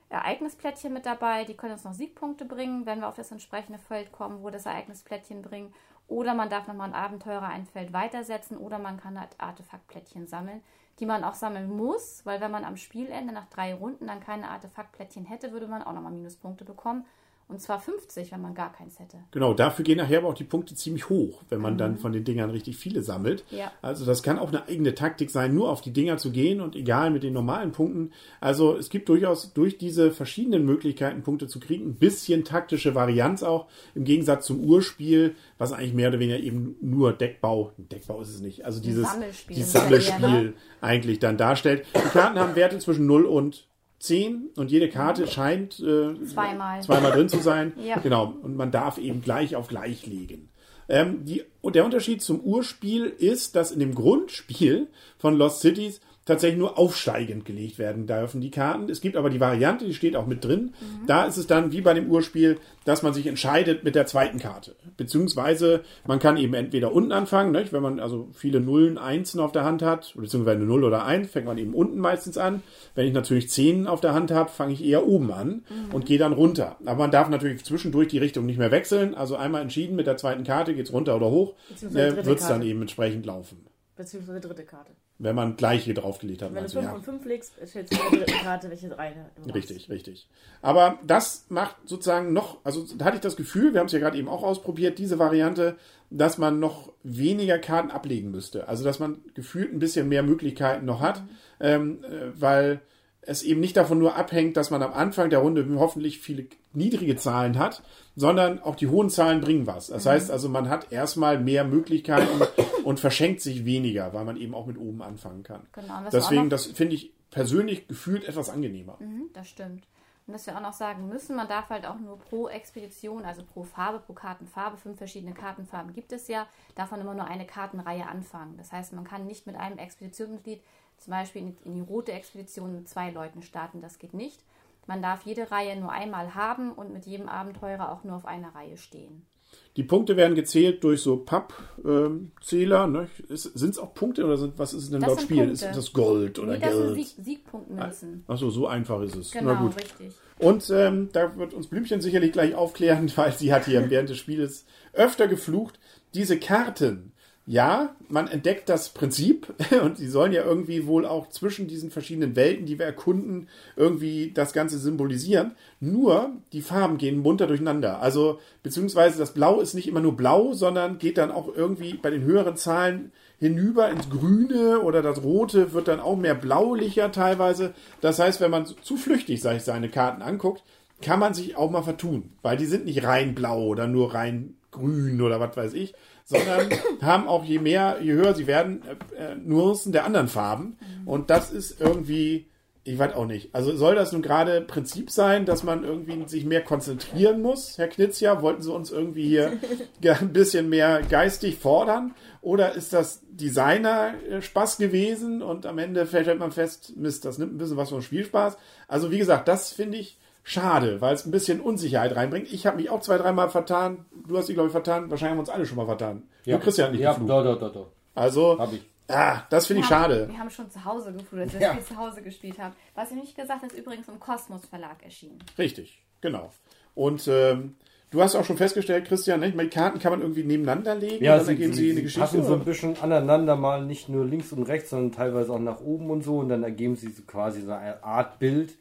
Ereignisplättchen 0.10 0.92
mit 0.92 1.06
dabei. 1.06 1.46
Die 1.46 1.56
können 1.56 1.74
uns 1.74 1.84
noch 1.84 1.94
Siegpunkte 1.94 2.46
bringen, 2.46 2.86
wenn 2.86 3.00
wir 3.00 3.08
auf 3.08 3.16
das 3.16 3.32
entsprechende 3.32 3.80
Feld 3.80 4.12
kommen, 4.12 4.44
wo 4.44 4.50
das 4.50 4.66
Ereignisplättchen 4.66 5.42
bringen. 5.42 5.74
Oder 6.08 6.34
man 6.34 6.50
darf 6.50 6.68
nochmal 6.68 6.90
ein 6.90 6.96
Abenteurer 6.96 7.48
ein 7.48 7.68
Feld 7.68 7.94
weitersetzen 7.94 8.58
oder 8.58 8.80
man 8.80 9.00
kann 9.00 9.20
halt 9.20 9.30
Artefaktplättchen 9.38 10.26
sammeln, 10.26 10.64
die 11.00 11.06
man 11.06 11.24
auch 11.24 11.36
sammeln 11.36 11.70
muss, 11.70 12.26
weil 12.26 12.42
wenn 12.42 12.52
man 12.52 12.66
am 12.66 12.78
Spielende 12.78 13.32
nach 13.32 13.48
drei 13.50 13.76
Runden 13.76 14.08
dann 14.08 14.20
keine 14.20 14.50
Artefaktplättchen 14.50 15.26
hätte, 15.26 15.52
würde 15.52 15.68
man 15.68 15.84
auch 15.84 15.94
nochmal 15.94 16.12
Minuspunkte 16.12 16.66
bekommen. 16.66 17.06
Und 17.50 17.60
zwar 17.60 17.80
50, 17.80 18.32
wenn 18.32 18.42
man 18.42 18.54
gar 18.54 18.72
keins 18.72 19.00
hätte. 19.00 19.18
Genau, 19.32 19.56
dafür 19.56 19.84
gehen 19.84 19.98
nachher 19.98 20.20
aber 20.20 20.28
auch 20.28 20.36
die 20.36 20.44
Punkte 20.44 20.76
ziemlich 20.76 21.10
hoch, 21.10 21.42
wenn 21.50 21.60
man 21.60 21.74
mhm. 21.74 21.78
dann 21.80 21.98
von 21.98 22.12
den 22.12 22.24
Dingern 22.24 22.52
richtig 22.52 22.78
viele 22.78 23.02
sammelt. 23.02 23.44
Ja. 23.50 23.72
Also 23.82 24.06
das 24.06 24.22
kann 24.22 24.38
auch 24.38 24.50
eine 24.50 24.68
eigene 24.68 24.94
Taktik 24.94 25.32
sein, 25.32 25.56
nur 25.56 25.72
auf 25.72 25.82
die 25.82 25.92
Dinger 25.92 26.18
zu 26.18 26.30
gehen 26.32 26.62
und 26.62 26.76
egal 26.76 27.10
mit 27.10 27.24
den 27.24 27.34
normalen 27.34 27.72
Punkten. 27.72 28.12
Also 28.40 28.78
es 28.78 28.92
gibt 28.92 29.10
durchaus 29.10 29.52
durch 29.52 29.80
diese 29.80 30.12
verschiedenen 30.12 30.64
Möglichkeiten, 30.64 31.24
Punkte 31.24 31.48
zu 31.48 31.60
kriegen, 31.60 31.90
ein 31.90 31.96
bisschen 31.96 32.46
taktische 32.46 32.94
Varianz 32.94 33.42
auch, 33.42 33.66
im 33.96 34.04
Gegensatz 34.04 34.46
zum 34.46 34.64
Urspiel, 34.64 35.36
was 35.58 35.74
eigentlich 35.74 35.96
mehr 35.96 36.10
oder 36.10 36.20
weniger 36.20 36.40
eben 36.40 36.76
nur 36.82 37.14
Deckbau, 37.14 37.72
Deckbau 37.78 38.22
ist 38.22 38.30
es 38.30 38.42
nicht, 38.42 38.64
also 38.64 38.80
dieses 38.80 39.10
Sammelspiel, 39.10 39.56
dieses 39.56 39.72
Sammelspiel 39.72 40.54
eigentlich 40.82 41.18
dann 41.18 41.38
darstellt. 41.38 41.84
Die 41.96 42.10
Karten 42.10 42.38
haben 42.38 42.56
Werte 42.56 42.78
zwischen 42.78 43.08
0 43.08 43.26
und 43.26 43.69
10 44.00 44.52
und 44.56 44.72
jede 44.72 44.90
Karte 44.90 45.28
scheint 45.28 45.80
äh, 45.80 46.16
zweimal. 46.26 46.82
zweimal 46.82 47.12
drin 47.12 47.30
zu 47.30 47.40
sein. 47.40 47.74
ja. 47.84 48.00
Genau. 48.00 48.34
Und 48.42 48.56
man 48.56 48.72
darf 48.72 48.98
eben 48.98 49.22
gleich 49.22 49.56
auf 49.56 49.68
gleich 49.68 50.06
legen. 50.06 50.50
Ähm, 50.88 51.26
die, 51.26 51.44
und 51.62 51.76
der 51.76 51.86
Unterschied 51.86 52.22
zum 52.22 52.40
Urspiel 52.40 53.06
ist, 53.06 53.56
dass 53.56 53.72
in 53.72 53.80
dem 53.80 53.94
Grundspiel 53.94 54.88
von 55.18 55.38
Lost 55.38 55.62
Cities 55.62 56.02
tatsächlich 56.30 56.60
nur 56.60 56.78
aufsteigend 56.78 57.44
gelegt 57.44 57.80
werden 57.80 58.06
dürfen, 58.06 58.40
die 58.40 58.52
Karten. 58.52 58.90
Es 58.90 59.02
gibt 59.02 59.18
aber 59.18 59.30
die 59.30 59.40
Variante, 59.40 59.86
die 59.86 59.94
steht 59.94 60.16
auch 60.16 60.28
mit 60.28 60.46
drin. 60.46 60.74
Mhm. 60.80 61.08
Da 61.08 61.26
ist 61.26 61.38
es 61.38 61.48
dann 61.48 61.72
wie 61.72 61.82
bei 61.82 61.94
dem 61.94 62.10
Urspiel, 62.10 62.58
dass 62.86 63.02
man 63.02 63.14
sich 63.14 63.26
entscheidet 63.26 63.84
mit 63.84 63.96
der 63.96 64.06
zweiten 64.06 64.38
Karte. 64.38 64.76
Beziehungsweise 64.96 65.82
man 66.06 66.20
kann 66.20 66.38
eben 66.38 66.54
entweder 66.54 66.94
unten 66.94 67.12
anfangen, 67.12 67.52
nicht? 67.52 67.74
wenn 67.74 67.82
man 67.82 68.00
also 68.00 68.30
viele 68.34 68.62
Nullen, 68.62 68.98
Einsen 68.98 69.40
auf 69.40 69.52
der 69.52 69.64
Hand 69.64 69.82
hat, 69.82 70.14
beziehungsweise 70.16 70.58
eine 70.58 70.66
Null 70.66 70.84
oder 70.84 71.04
Eins, 71.04 71.32
fängt 71.32 71.48
man 71.48 71.58
eben 71.58 71.74
unten 71.74 71.98
meistens 72.00 72.38
an. 72.38 72.62
Wenn 72.94 73.08
ich 73.08 73.14
natürlich 73.14 73.50
Zehn 73.50 73.88
auf 73.88 74.00
der 74.00 74.14
Hand 74.14 74.30
habe, 74.32 74.52
fange 74.52 74.74
ich 74.74 74.86
eher 74.86 75.08
oben 75.08 75.32
an 75.32 75.64
mhm. 75.70 75.94
und 75.94 76.06
gehe 76.06 76.20
dann 76.20 76.34
runter. 76.34 76.78
Aber 76.86 77.00
man 77.00 77.12
darf 77.12 77.30
natürlich 77.30 77.66
zwischendurch 77.66 78.08
die 78.08 78.20
Richtung 78.20 78.46
nicht 78.46 78.60
mehr 78.60 78.72
wechseln. 78.72 79.16
Also 79.16 79.36
einmal 79.36 79.62
entschieden 79.62 79.96
mit 79.96 80.06
der 80.06 80.18
zweiten 80.18 80.44
Karte, 80.44 80.76
geht 80.76 80.86
es 80.86 80.94
runter 80.94 81.16
oder 81.16 81.32
hoch, 81.32 81.56
äh, 81.82 82.24
wird 82.24 82.40
es 82.40 82.48
dann 82.48 82.62
eben 82.62 82.82
entsprechend 82.82 83.26
laufen. 83.26 83.66
Beziehungsweise 83.96 84.40
dritte 84.40 84.64
Karte. 84.64 84.92
Wenn 85.22 85.36
man 85.36 85.58
gleiche 85.58 85.94
draufgelegt 85.94 86.42
hat. 86.42 86.54
Wenn 86.54 86.64
du 86.64 86.70
5 86.70 86.86
ja. 86.86 86.94
und 86.94 87.04
5 87.04 87.26
legst, 87.26 87.58
in 87.58 87.68
der 87.74 87.84
dritten 87.84 88.44
Karte 88.44 88.70
welche 88.70 88.98
reine. 88.98 89.26
Richtig, 89.54 89.90
richtig. 89.90 90.28
Aber 90.62 90.98
das 91.06 91.46
macht 91.50 91.76
sozusagen 91.86 92.32
noch, 92.32 92.60
also 92.64 92.86
da 92.98 93.04
hatte 93.06 93.16
ich 93.16 93.22
das 93.22 93.36
Gefühl, 93.36 93.74
wir 93.74 93.82
haben 93.82 93.88
es 93.88 93.92
ja 93.92 94.00
gerade 94.00 94.18
eben 94.18 94.30
auch 94.30 94.44
ausprobiert, 94.44 94.98
diese 94.98 95.20
Variante, 95.20 95.76
dass 96.10 96.38
man 96.38 96.60
noch 96.60 96.94
weniger 97.04 97.60
Karten 97.60 97.92
ablegen 97.92 98.32
müsste. 98.32 98.68
Also 98.70 98.84
dass 98.86 99.00
man 99.00 99.20
gefühlt 99.34 99.74
ein 99.74 99.80
bisschen 99.80 100.08
mehr 100.08 100.24
Möglichkeiten 100.24 100.86
noch 100.86 101.02
hat, 101.02 101.22
mhm. 101.22 101.28
ähm, 101.60 102.04
äh, 102.04 102.42
weil 102.42 102.82
es 103.22 103.44
eben 103.44 103.60
nicht 103.60 103.78
davon 103.78 104.00
nur 104.00 104.16
abhängt, 104.16 104.58
dass 104.58 104.72
man 104.72 104.82
am 104.82 104.94
Anfang 104.94 105.30
der 105.30 105.40
Runde 105.40 105.66
hoffentlich 105.78 106.20
viele 106.20 106.48
niedrige 106.74 107.16
Zahlen 107.16 107.60
hat, 107.60 107.84
sondern 108.16 108.60
auch 108.60 108.76
die 108.76 108.88
hohen 108.88 109.10
Zahlen 109.10 109.42
bringen 109.42 109.68
was. 109.68 109.88
Das 109.88 110.06
mhm. 110.06 110.10
heißt 110.10 110.32
also, 110.32 110.50
man 110.50 110.70
hat 110.70 110.92
erstmal 110.92 111.40
mehr 111.40 111.64
Möglichkeiten 111.64 112.42
und 112.90 113.00
verschenkt 113.00 113.40
sich 113.40 113.66
weniger, 113.66 114.14
weil 114.14 114.26
man 114.26 114.36
eben 114.36 114.56
auch 114.56 114.66
mit 114.66 114.80
oben 114.80 115.04
anfangen 115.04 115.44
kann. 115.44 115.68
Genau, 115.74 116.02
Deswegen, 116.12 116.50
das 116.50 116.66
finde 116.66 116.96
ich 116.96 117.14
persönlich 117.30 117.88
gefühlt 117.88 118.28
etwas 118.28 118.50
angenehmer. 118.50 118.98
Mhm, 118.98 119.30
das 119.32 119.48
stimmt. 119.48 119.86
Und 120.26 120.34
dass 120.34 120.48
wir 120.48 120.58
auch 120.58 120.62
noch 120.62 120.74
sagen 120.74 121.08
müssen, 121.08 121.36
man 121.36 121.48
darf 121.48 121.70
halt 121.70 121.86
auch 121.86 122.00
nur 122.00 122.18
pro 122.18 122.48
Expedition, 122.48 123.26
also 123.26 123.44
pro 123.44 123.62
Farbe, 123.62 124.00
pro 124.00 124.14
Kartenfarbe, 124.14 124.78
fünf 124.78 124.98
verschiedene 124.98 125.36
Kartenfarben 125.36 125.94
gibt 125.94 126.12
es 126.12 126.28
ja, 126.28 126.48
davon 126.74 127.00
immer 127.00 127.14
nur 127.14 127.26
eine 127.26 127.46
Kartenreihe 127.46 128.08
anfangen. 128.08 128.58
Das 128.58 128.72
heißt, 128.72 128.94
man 128.94 129.04
kann 129.04 129.28
nicht 129.28 129.46
mit 129.46 129.56
einem 129.56 129.78
Expeditionsmitglied 129.78 130.64
zum 130.98 131.12
Beispiel 131.12 131.44
in, 131.44 131.58
in 131.66 131.76
die 131.76 131.82
rote 131.82 132.12
Expedition 132.12 132.74
mit 132.74 132.90
zwei 132.90 133.12
Leuten 133.12 133.44
starten, 133.44 133.82
das 133.82 134.00
geht 134.00 134.16
nicht. 134.16 134.44
Man 134.88 135.04
darf 135.04 135.28
jede 135.28 135.52
Reihe 135.52 135.80
nur 135.80 135.92
einmal 135.92 136.34
haben 136.34 136.72
und 136.72 136.92
mit 136.92 137.06
jedem 137.06 137.30
Abenteurer 137.30 137.92
auch 137.92 138.04
nur 138.04 138.16
auf 138.16 138.26
einer 138.26 138.56
Reihe 138.56 138.78
stehen. 138.78 139.28
Die 139.76 139.84
Punkte 139.84 140.18
werden 140.18 140.36
gezählt 140.36 140.84
durch 140.84 141.02
so 141.02 141.18
Pappzähler. 141.18 142.84
Ähm, 142.84 142.92
ne? 142.92 143.08
Sind 143.30 143.70
es 143.70 143.80
auch 143.80 143.94
Punkte 143.94 144.26
oder 144.26 144.38
sind, 144.38 144.58
was 144.58 144.74
ist 144.74 144.84
es 144.84 144.90
denn 144.90 145.00
das 145.00 145.10
laut 145.10 145.22
Spiel? 145.22 145.50
Ist 145.50 145.64
das 145.64 145.94
Gold 145.94 146.38
oder 146.40 146.54
nee, 146.54 146.60
das 146.60 146.74
Geld? 146.74 146.96
Sieg 146.96 147.08
Siegpunktmünzen. 147.24 148.24
Achso, 148.28 148.50
so 148.50 148.68
einfach 148.68 149.02
ist 149.04 149.16
es. 149.16 149.32
Genau, 149.32 149.68
richtig. 149.68 150.12
Und 150.38 150.70
ähm, 150.70 151.10
da 151.14 151.38
wird 151.38 151.54
uns 151.54 151.68
Blümchen 151.68 152.02
sicherlich 152.02 152.32
gleich 152.32 152.56
aufklären, 152.56 153.12
weil 153.16 153.32
sie 153.32 153.54
hat 153.54 153.66
hier 153.66 153.90
während 153.90 154.10
des 154.10 154.18
Spieles 154.18 154.66
öfter 154.94 155.28
geflucht. 155.28 155.80
Diese 156.14 156.40
Karten, 156.40 157.12
ja, 157.50 157.96
man 158.10 158.28
entdeckt 158.28 158.70
das 158.70 158.90
Prinzip 158.90 159.52
und 159.84 159.98
sie 159.98 160.08
sollen 160.08 160.34
ja 160.34 160.44
irgendwie 160.44 160.86
wohl 160.86 161.04
auch 161.04 161.30
zwischen 161.30 161.68
diesen 161.68 161.90
verschiedenen 161.90 162.36
Welten, 162.36 162.68
die 162.68 162.78
wir 162.78 162.86
erkunden, 162.86 163.48
irgendwie 163.76 164.30
das 164.32 164.54
Ganze 164.54 164.78
symbolisieren. 164.78 165.56
Nur 165.80 166.30
die 166.54 166.62
Farben 166.62 167.00
gehen 167.00 167.18
munter 167.18 167.48
durcheinander. 167.48 168.04
Also, 168.04 168.40
beziehungsweise 168.62 169.18
das 169.18 169.34
Blau 169.34 169.62
ist 169.62 169.74
nicht 169.74 169.88
immer 169.88 170.00
nur 170.00 170.16
blau, 170.16 170.54
sondern 170.54 171.00
geht 171.00 171.18
dann 171.18 171.32
auch 171.32 171.48
irgendwie 171.56 171.96
bei 171.96 172.12
den 172.12 172.22
höheren 172.22 172.56
Zahlen 172.56 173.12
hinüber 173.40 173.90
ins 173.90 174.12
Grüne 174.12 174.82
oder 174.82 175.02
das 175.02 175.24
Rote 175.24 175.74
wird 175.74 175.88
dann 175.88 176.02
auch 176.02 176.18
mehr 176.18 176.36
blaulicher 176.36 177.12
teilweise. 177.12 177.74
Das 178.00 178.20
heißt, 178.20 178.42
wenn 178.42 178.52
man 178.52 178.68
zu 178.68 178.96
flüchtig, 178.96 179.42
sage 179.42 179.58
ich, 179.58 179.64
seine 179.64 179.90
Karten 179.90 180.22
anguckt, 180.22 180.64
kann 181.02 181.18
man 181.18 181.34
sich 181.34 181.56
auch 181.56 181.72
mal 181.72 181.82
vertun, 181.82 182.30
weil 182.44 182.58
die 182.58 182.68
sind 182.68 182.86
nicht 182.86 183.04
rein 183.06 183.34
blau 183.34 183.64
oder 183.64 183.88
nur 183.88 184.14
rein 184.14 184.54
grün 184.72 185.22
oder 185.22 185.40
was 185.40 185.56
weiß 185.58 185.74
ich, 185.74 185.94
sondern 186.26 186.70
haben 187.02 187.28
auch 187.28 187.44
je 187.44 187.60
mehr, 187.60 187.98
je 188.02 188.14
höher 188.14 188.36
sie 188.36 188.48
werden, 188.48 188.84
äh, 189.18 189.32
äh, 189.32 189.36
Nuancen 189.36 189.92
der 189.92 190.06
anderen 190.06 190.28
Farben. 190.28 190.78
Und 191.06 191.30
das 191.30 191.52
ist 191.52 191.82
irgendwie, 191.82 192.48
ich 192.84 192.98
weiß 193.00 193.14
auch 193.14 193.26
nicht. 193.26 193.54
Also 193.54 193.76
soll 193.76 193.96
das 193.96 194.12
nun 194.12 194.22
gerade 194.22 194.62
Prinzip 194.62 195.10
sein, 195.10 195.46
dass 195.46 195.64
man 195.64 195.84
irgendwie 195.84 196.28
sich 196.28 196.46
mehr 196.46 196.64
konzentrieren 196.64 197.42
muss, 197.42 197.78
Herr 197.78 197.88
Knitzja? 197.88 198.42
Wollten 198.42 198.62
Sie 198.62 198.72
uns 198.72 198.92
irgendwie 198.92 199.28
hier 199.28 199.60
ein 200.20 200.34
bisschen 200.34 200.70
mehr 200.70 201.02
geistig 201.02 201.58
fordern? 201.58 202.14
Oder 202.42 202.76
ist 202.76 202.94
das 202.94 203.22
Designer-Spaß 203.32 204.78
gewesen 204.78 205.42
und 205.42 205.66
am 205.66 205.78
Ende 205.78 206.06
stellt 206.06 206.40
man 206.40 206.52
fest, 206.52 206.94
Mist, 206.96 207.26
das 207.26 207.38
nimmt 207.38 207.56
ein 207.56 207.58
bisschen 207.58 207.78
was 207.78 207.90
vom 207.90 208.02
Spielspaß. 208.02 208.58
Also 208.88 209.12
wie 209.12 209.18
gesagt, 209.18 209.48
das 209.48 209.72
finde 209.72 209.98
ich 209.98 210.19
schade, 210.44 211.02
weil 211.02 211.14
es 211.16 211.26
ein 211.26 211.32
bisschen 211.32 211.60
Unsicherheit 211.62 212.16
reinbringt. 212.16 212.52
Ich 212.52 212.66
habe 212.66 212.78
mich 212.78 212.90
auch 212.90 213.02
zwei, 213.02 213.18
dreimal 213.18 213.50
vertan. 213.50 214.06
Du 214.28 214.38
hast 214.38 214.48
dich, 214.48 214.56
glaube 214.56 214.68
ich, 214.68 214.72
vertan. 214.72 215.10
Wahrscheinlich 215.10 215.32
haben 215.32 215.38
wir 215.38 215.42
uns 215.42 215.50
alle 215.50 215.66
schon 215.66 215.78
mal 215.78 215.86
vertan. 215.86 216.24
Ja. 216.46 216.58
Du 216.58 216.64
Christian 216.64 216.92
nicht 216.92 217.02
Ja, 217.02 217.14
doch, 217.14 217.44
doch, 217.44 217.60
doch, 217.60 217.72
doch. 217.74 217.88
Also, 218.16 218.58
Hab 218.60 218.74
ich. 218.74 218.82
ah, 219.08 219.44
das 219.50 219.68
finde 219.68 219.84
ich 219.84 219.90
Wir 219.90 219.96
haben- 219.96 220.04
schade. 220.12 220.28
Wir 220.30 220.38
haben 220.40 220.50
schon 220.50 220.70
zu 220.72 220.84
Hause 220.84 221.14
gefühlt, 221.14 221.44
als 221.44 221.54
wir 221.54 221.62
Ja. 221.62 221.72
Spiel 221.74 221.84
zu 221.86 221.98
Hause 221.98 222.22
gespielt 222.22 222.58
haben. 222.60 222.76
Was 222.96 223.12
ich 223.12 223.18
nicht 223.18 223.36
gesagt 223.36 223.62
habe, 223.62 223.72
ist 223.74 223.78
übrigens 223.80 224.08
im 224.08 224.20
Kosmos 224.20 224.66
Verlag 224.66 225.04
erschienen. 225.04 225.40
Richtig, 225.58 226.02
genau. 226.22 226.52
Und 226.96 227.28
ähm, 227.28 227.76
du 228.10 228.22
hast 228.22 228.36
auch 228.36 228.44
schon 228.44 228.58
festgestellt, 228.58 229.06
Christian, 229.06 229.40
ne? 229.40 229.52
die 229.52 229.68
Karten 229.70 230.00
kann 230.00 230.12
man 230.12 230.22
irgendwie 230.22 230.44
nebeneinander 230.44 230.96
legen 230.96 231.24
Ja, 231.24 231.34
und 231.34 231.38
dann 231.40 231.46
sie, 231.46 231.52
ergeben 231.54 231.74
sie, 231.74 231.80
sie 231.84 231.90
eine 231.92 231.96
sie 231.98 232.02
Geschichte. 232.04 232.20
passen 232.22 232.44
so 232.44 232.54
ein 232.54 232.66
bisschen 232.66 233.00
aneinander, 233.00 233.56
mal 233.56 233.86
nicht 233.86 234.10
nur 234.10 234.26
links 234.26 234.52
und 234.52 234.64
rechts, 234.64 234.90
sondern 234.90 235.12
teilweise 235.12 235.54
auch 235.54 235.60
nach 235.60 235.80
oben 235.80 236.10
und 236.10 236.24
so. 236.24 236.40
Und 236.40 236.50
dann 236.50 236.64
ergeben 236.64 236.96
sie 236.96 237.10
so 237.12 237.22
quasi 237.28 237.62
so 237.62 237.72
eine 237.72 238.04
Art 238.04 238.40
Bild. 238.40 238.74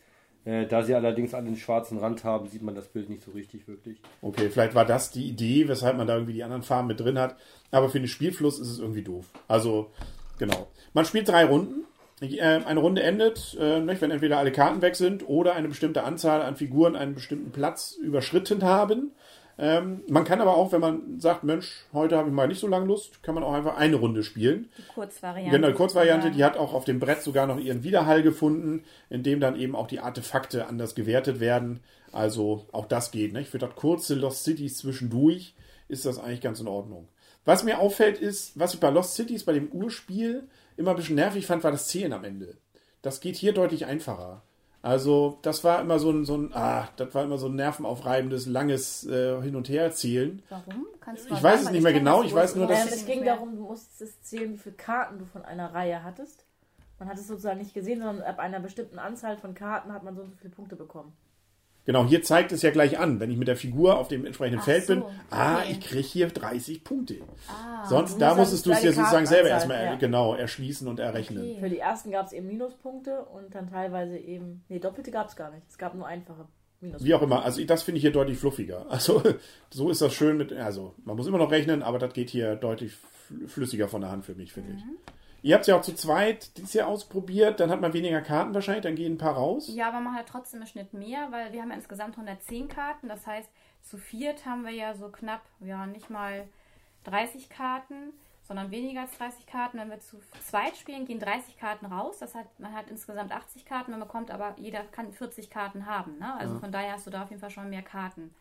Äh, 0.49 0.67
da 0.67 0.83
sie 0.83 0.95
allerdings 0.95 1.35
alle 1.35 1.49
einen 1.49 1.57
schwarzen 1.59 1.99
Rand 1.99 2.25
haben, 2.25 2.49
sieht 2.49 2.63
man 2.63 2.75
das 2.75 2.89
Bild 2.89 3.11
nicht 3.11 3.23
so 3.23 3.33
richtig 3.33 3.69
wirklich. 3.69 3.99
Okay, 4.23 4.49
vielleicht 4.49 4.75
war 4.75 4.87
das 4.87 5.11
die 5.11 5.29
Idee, 5.29 5.69
weshalb 5.69 5.99
man 5.99 6.07
da 6.07 6.15
irgendwie 6.15 6.33
die 6.33 6.43
anderen 6.43 6.63
Farben 6.63 6.89
mit 6.89 6.99
drin 6.99 7.19
hat. 7.19 7.37
Aber 7.71 7.91
für 7.91 7.99
den 7.99 8.09
Spielfluss 8.09 8.59
ist 8.59 8.71
es 8.71 8.79
irgendwie 8.79 9.03
doof. 9.03 9.27
Also, 9.47 9.91
genau. 10.39 10.69
Man 10.95 11.05
spielt 11.05 11.29
drei 11.29 11.45
Runden. 11.45 11.85
Äh, 12.23 12.41
Eine 12.41 12.81
Runde 12.81 13.03
endet, 13.03 13.59
äh, 13.61 13.87
wenn 13.87 14.11
entweder 14.11 14.39
alle 14.39 14.51
Karten 14.51 14.81
weg 14.81 14.97
sind 14.97 15.29
oder 15.29 15.55
eine 15.55 15.69
bestimmte 15.69 16.05
Anzahl 16.05 16.41
an 16.41 16.57
Figuren 16.57 16.97
einen 16.97 17.15
bestimmten 17.15 17.53
Platz 17.53 17.99
überschritten 18.03 18.63
haben. 18.63 19.13
Ähm, 19.61 20.03
man 20.09 20.23
kann 20.23 20.41
aber 20.41 20.57
auch, 20.57 20.71
wenn 20.71 20.81
man 20.81 21.19
sagt, 21.19 21.43
Mensch, 21.43 21.85
heute 21.93 22.17
habe 22.17 22.29
ich 22.29 22.35
mal 22.35 22.47
nicht 22.47 22.61
so 22.61 22.69
lange 22.69 22.87
Lust, 22.87 23.25
kann 23.25 23.35
man 23.35 23.43
auch 23.43 23.53
einfach 23.53 23.77
eine 23.77 23.97
Runde 23.97 24.23
spielen. 24.23 24.69
Die 24.79 24.83
Kurzvariante. 24.95 25.51
Genau, 25.51 25.69
die 25.69 25.75
Kurzvariante, 25.75 26.31
die 26.31 26.45
hat 26.45 26.57
auch 26.57 26.75
auf 26.75 26.85
dem 26.85 27.01
Brett 27.01 27.23
sogar 27.23 27.49
noch 27.49 27.59
ihren 27.59 27.83
Widerhall 27.83 28.23
gefunden, 28.23 28.85
in 29.11 29.25
dem 29.25 29.41
dann 29.41 29.57
eben 29.57 29.75
auch 29.75 29.89
die 29.89 29.99
Artefakte 29.99 30.69
anders 30.69 30.95
gewertet 30.95 31.41
werden. 31.41 31.81
Also 32.13 32.67
auch 32.71 32.87
das 32.87 33.11
geht. 33.11 33.33
Ne? 33.33 33.45
Für 33.45 33.59
das 33.59 33.75
kurze 33.75 34.15
Lost 34.15 34.45
Cities 34.45 34.79
zwischendurch 34.79 35.55
ist 35.89 36.07
das 36.07 36.21
eigentlich 36.21 36.41
ganz 36.41 36.61
in 36.61 36.69
Ordnung. 36.69 37.09
Was 37.45 37.65
mir 37.65 37.81
auffällt 37.81 38.19
ist, 38.19 38.59
was 38.59 38.75
ich 38.75 38.81
bei 38.81 38.91
Lost 38.91 39.15
Cities, 39.15 39.45
bei 39.45 39.55
dem 39.55 39.73
Urspiel, 39.73 40.47
immer 40.77 40.91
ein 40.91 40.97
bisschen 40.97 41.17
nervig 41.17 41.47
fand, 41.47 41.65
war 41.65 41.73
das 41.73 41.89
Zählen 41.89 42.13
am 42.13 42.25
Ende. 42.25 42.59
Das 43.03 43.21
geht 43.21 43.37
hier 43.37 43.53
deutlich 43.53 43.87
einfacher. 43.87 44.43
Also, 44.89 45.39
das 45.43 45.65
war 45.65 45.83
immer 45.83 45.99
so 45.99 46.11
ein, 46.11 46.25
so 46.25 46.35
ein, 46.39 46.51
ah, 46.55 46.89
das 46.97 47.15
war 47.15 47.23
immer 47.23 47.37
so 47.37 47.49
ein 47.49 47.57
nervenaufreibendes, 47.57 48.47
langes 48.47 49.07
äh, 49.07 49.39
Hin- 49.43 49.55
und 49.55 49.69
Herzählen. 49.69 50.41
Warum? 50.49 50.87
Kannst 51.03 51.29
du 51.29 51.35
Ich 51.35 51.43
weiß 51.43 51.65
es 51.65 51.71
nicht 51.73 51.83
mehr 51.83 51.93
genau, 51.93 52.23
ich 52.23 52.35
weiß 52.35 52.57
nur, 52.57 52.67
dass 52.67 52.87
Ähm, 52.87 52.93
es 52.95 53.05
ging 53.05 53.23
darum, 53.23 53.55
du 53.55 53.65
musstest 53.65 54.25
zählen, 54.25 54.55
wie 54.55 54.57
viele 54.57 54.77
Karten 54.77 55.19
du 55.19 55.27
von 55.27 55.45
einer 55.45 55.75
Reihe 55.75 56.03
hattest. 56.03 56.47
Man 56.99 57.07
hat 57.07 57.19
es 57.19 57.27
sozusagen 57.27 57.59
nicht 57.59 57.75
gesehen, 57.75 58.01
sondern 58.01 58.23
ab 58.23 58.39
einer 58.39 58.61
bestimmten 58.61 58.99
Anzahl 58.99 59.37
von 59.37 59.53
Karten 59.53 59.93
hat 59.93 60.05
man 60.05 60.17
so 60.17 60.23
und 60.23 60.31
so 60.31 60.37
viele 60.37 60.55
Punkte 60.55 60.75
bekommen. 60.75 61.13
Genau, 61.89 62.05
hier 62.05 62.23
zeigt 62.23 62.53
es 62.53 62.61
ja 62.61 62.71
gleich 62.71 62.99
an, 62.99 63.19
wenn 63.19 63.31
ich 63.31 63.39
mit 63.39 63.49
der 63.49 63.57
Figur 63.57 63.97
auf 63.97 64.09
dem 64.09 64.27
entsprechenden 64.27 64.61
Ach 64.61 64.65
Feld 64.67 64.87
bin, 64.89 65.01
so, 65.01 65.11
ah, 65.31 65.61
okay. 65.61 65.69
ich 65.71 65.81
kriege 65.81 66.07
hier 66.07 66.29
30 66.29 66.85
Punkte. 66.85 67.15
Ah, 67.49 67.87
Sonst, 67.89 68.19
da 68.21 68.35
musst 68.35 68.41
musstest 68.53 68.67
du 68.67 68.73
es 68.73 68.81
dir 68.81 68.91
deine 68.91 68.97
sozusagen 68.97 69.25
selber 69.25 69.49
erstmal 69.49 69.83
ja. 69.83 69.95
genau 69.95 70.35
erschließen 70.35 70.87
und 70.87 71.01
errechnen. 71.01 71.39
Okay. 71.43 71.57
Für 71.61 71.71
die 71.71 71.79
ersten 71.79 72.11
gab 72.11 72.27
es 72.27 72.35
eben 72.35 72.47
Minuspunkte 72.47 73.23
und 73.33 73.55
dann 73.55 73.71
teilweise 73.71 74.19
eben. 74.19 74.63
Nee, 74.69 74.81
doppelte 74.81 75.11
gab 75.11 75.29
es 75.29 75.37
gar 75.37 75.51
nicht. 75.51 75.63
Es 75.67 75.79
gab 75.79 75.95
nur 75.95 76.07
einfache 76.07 76.47
Minuspunkte. 76.83 77.07
Wie 77.09 77.15
auch 77.15 77.23
immer, 77.23 77.43
also 77.43 77.65
das 77.65 77.83
finde 77.85 77.97
ich 77.97 78.03
hier 78.03 78.13
deutlich 78.13 78.37
fluffiger. 78.37 78.85
Also 78.91 79.23
so 79.71 79.89
ist 79.89 80.03
das 80.03 80.13
schön 80.13 80.37
mit, 80.37 80.53
also 80.53 80.93
man 81.07 81.17
muss 81.17 81.27
immer 81.27 81.39
noch 81.39 81.51
rechnen, 81.51 81.83
aber 81.83 81.99
das 81.99 82.13
geht 82.13 82.29
hier 82.29 82.55
deutlich 82.55 82.93
fl- 83.31 83.49
flüssiger 83.49 83.89
von 83.89 84.03
der 84.03 84.11
Hand 84.11 84.27
für 84.27 84.35
mich, 84.35 84.53
finde 84.53 84.75
ich. 84.77 84.83
Ihr 85.43 85.55
habt 85.55 85.63
es 85.63 85.69
ja 85.69 85.77
auch 85.77 85.83
zu 85.83 85.95
zweit 85.95 86.57
dieses 86.57 86.75
Jahr 86.75 86.89
ausprobiert, 86.89 87.61
dann 87.61 87.71
hat 87.71 87.81
man 87.81 87.93
weniger 87.93 88.21
Karten 88.21 88.55
wahrscheinlich, 88.55 88.83
dann 88.83 88.97
gehen 88.97 89.15
ein 89.15 89.19
paar 89.19 89.35
raus. 89.35 89.69
Ja, 89.73 89.89
aber 89.89 90.01
man 90.01 90.15
hat 90.15 90.27
trotzdem 90.29 90.61
im 90.61 90.67
Schnitt 90.67 90.93
mehr, 90.93 91.29
weil 91.31 91.53
wir 91.53 91.63
haben 91.63 91.71
ja 91.71 91.77
insgesamt 91.77 92.17
110 92.17 92.69
Karten. 92.69 93.09
Das 93.09 93.27
heißt, 93.27 93.49
zu 93.83 93.99
viert 93.99 94.47
haben 94.47 94.65
wir 94.65 94.73
ja 94.73 94.95
so 94.95 95.09
knapp, 95.09 95.43
ja, 95.61 95.87
nicht 95.87 96.11
mal 96.11 96.49
30 97.05 97.49
Karten, 97.49 98.13
sondern 98.43 98.71
weniger 98.71 99.03
als 99.03 99.17
30 99.17 99.47
Karten. 99.47 99.79
Wenn 99.79 99.91
wir 99.91 100.01
zu 100.01 100.19
zweit 100.45 100.77
spielen, 100.77 101.07
gehen 101.07 101.21
30 101.21 101.57
Karten 101.59 101.87
raus. 101.87 102.19
Das 102.19 102.35
heißt, 102.35 102.59
man 102.59 102.75
hat 102.75 102.91
insgesamt 102.91 103.31
80 103.31 103.65
Karten, 103.65 103.93
man 103.93 104.01
bekommt 104.01 104.31
aber, 104.31 104.55
jeder 104.59 104.83
kann 104.85 105.13
40 105.13 105.51
Karten 105.51 105.87
haben. 105.87 106.19
Ne? 106.19 106.35
Also 106.37 106.59
von 106.59 106.73
daher 106.73 106.95
hast 106.95 107.07
du 107.07 107.11
da 107.11 107.23
auf 107.23 107.31
jeden 107.31 107.41
Fall 107.41 107.51
schon 107.51 107.71
mehr 107.71 107.83
Karten. 107.83 108.35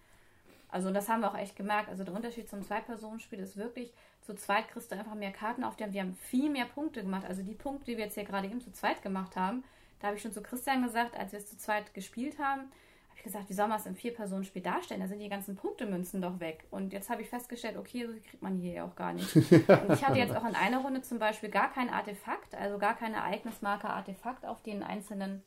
Also 0.70 0.92
das 0.92 1.08
haben 1.08 1.22
wir 1.22 1.30
auch 1.30 1.38
echt 1.38 1.56
gemerkt. 1.56 1.90
Also 1.90 2.04
der 2.04 2.14
Unterschied 2.14 2.50
zum 2.50 2.62
Zwei-Personen-Spiel 2.64 3.40
ist 3.40 3.58
wirklich, 3.58 3.94
zu 4.28 4.36
zweit 4.36 4.68
kriegst 4.68 4.92
du 4.92 4.96
einfach 4.98 5.16
mehr 5.16 5.32
Karten 5.32 5.64
auf 5.64 5.78
dem. 5.78 5.94
Wir 5.94 6.02
haben 6.02 6.14
viel 6.16 6.50
mehr 6.50 6.66
Punkte 6.66 7.02
gemacht. 7.02 7.26
Also 7.26 7.44
die 7.44 7.56
Punkte, 7.56 7.86
die 7.86 7.98
wir 7.98 8.04
jetzt 8.04 8.16
hier 8.16 8.26
gerade 8.26 8.48
eben 8.48 8.60
zu 8.60 8.74
zweit 8.74 9.02
gemacht 9.02 9.38
haben, 9.38 9.64
da 10.00 10.08
habe 10.08 10.18
ich 10.18 10.22
schon 10.22 10.34
zu 10.34 10.44
Christian 10.44 10.84
gesagt, 10.84 11.18
als 11.18 11.32
wir 11.32 11.40
es 11.40 11.48
zu 11.48 11.58
zweit 11.58 11.94
gespielt 11.94 12.38
haben, 12.38 12.62
habe 12.62 13.16
ich 13.16 13.24
gesagt, 13.24 13.50
wie 13.50 13.54
soll 13.54 13.70
man 13.70 13.80
es 13.80 13.86
im 13.86 13.96
Vier-Personen-Spiel 13.96 14.62
darstellen? 14.62 15.00
Da 15.00 15.08
sind 15.08 15.20
die 15.20 15.30
ganzen 15.30 15.56
Punktemünzen 15.56 16.22
doch 16.22 16.42
weg. 16.42 16.66
Und 16.72 16.92
jetzt 16.92 17.10
habe 17.10 17.22
ich 17.22 17.30
festgestellt, 17.30 17.78
okay, 17.78 18.06
so 18.06 18.12
kriegt 18.12 18.42
man 18.42 18.58
hier 18.58 18.74
ja 18.74 18.86
auch 18.86 18.98
gar 18.98 19.14
nicht. 19.14 19.34
Und 19.36 19.48
ich 19.48 20.06
hatte 20.06 20.20
jetzt 20.20 20.36
auch 20.36 20.46
in 20.46 20.56
einer 20.56 20.80
Runde 20.80 21.02
zum 21.02 21.20
Beispiel 21.20 21.50
gar 21.50 21.72
kein 21.72 21.90
Artefakt, 21.90 22.54
also 22.54 22.78
gar 22.78 22.96
keine 22.96 23.16
Ereignismarke 23.16 23.90
Artefakt 23.90 24.46
auf 24.46 24.62
den 24.62 24.84
einzelnen 24.84 25.42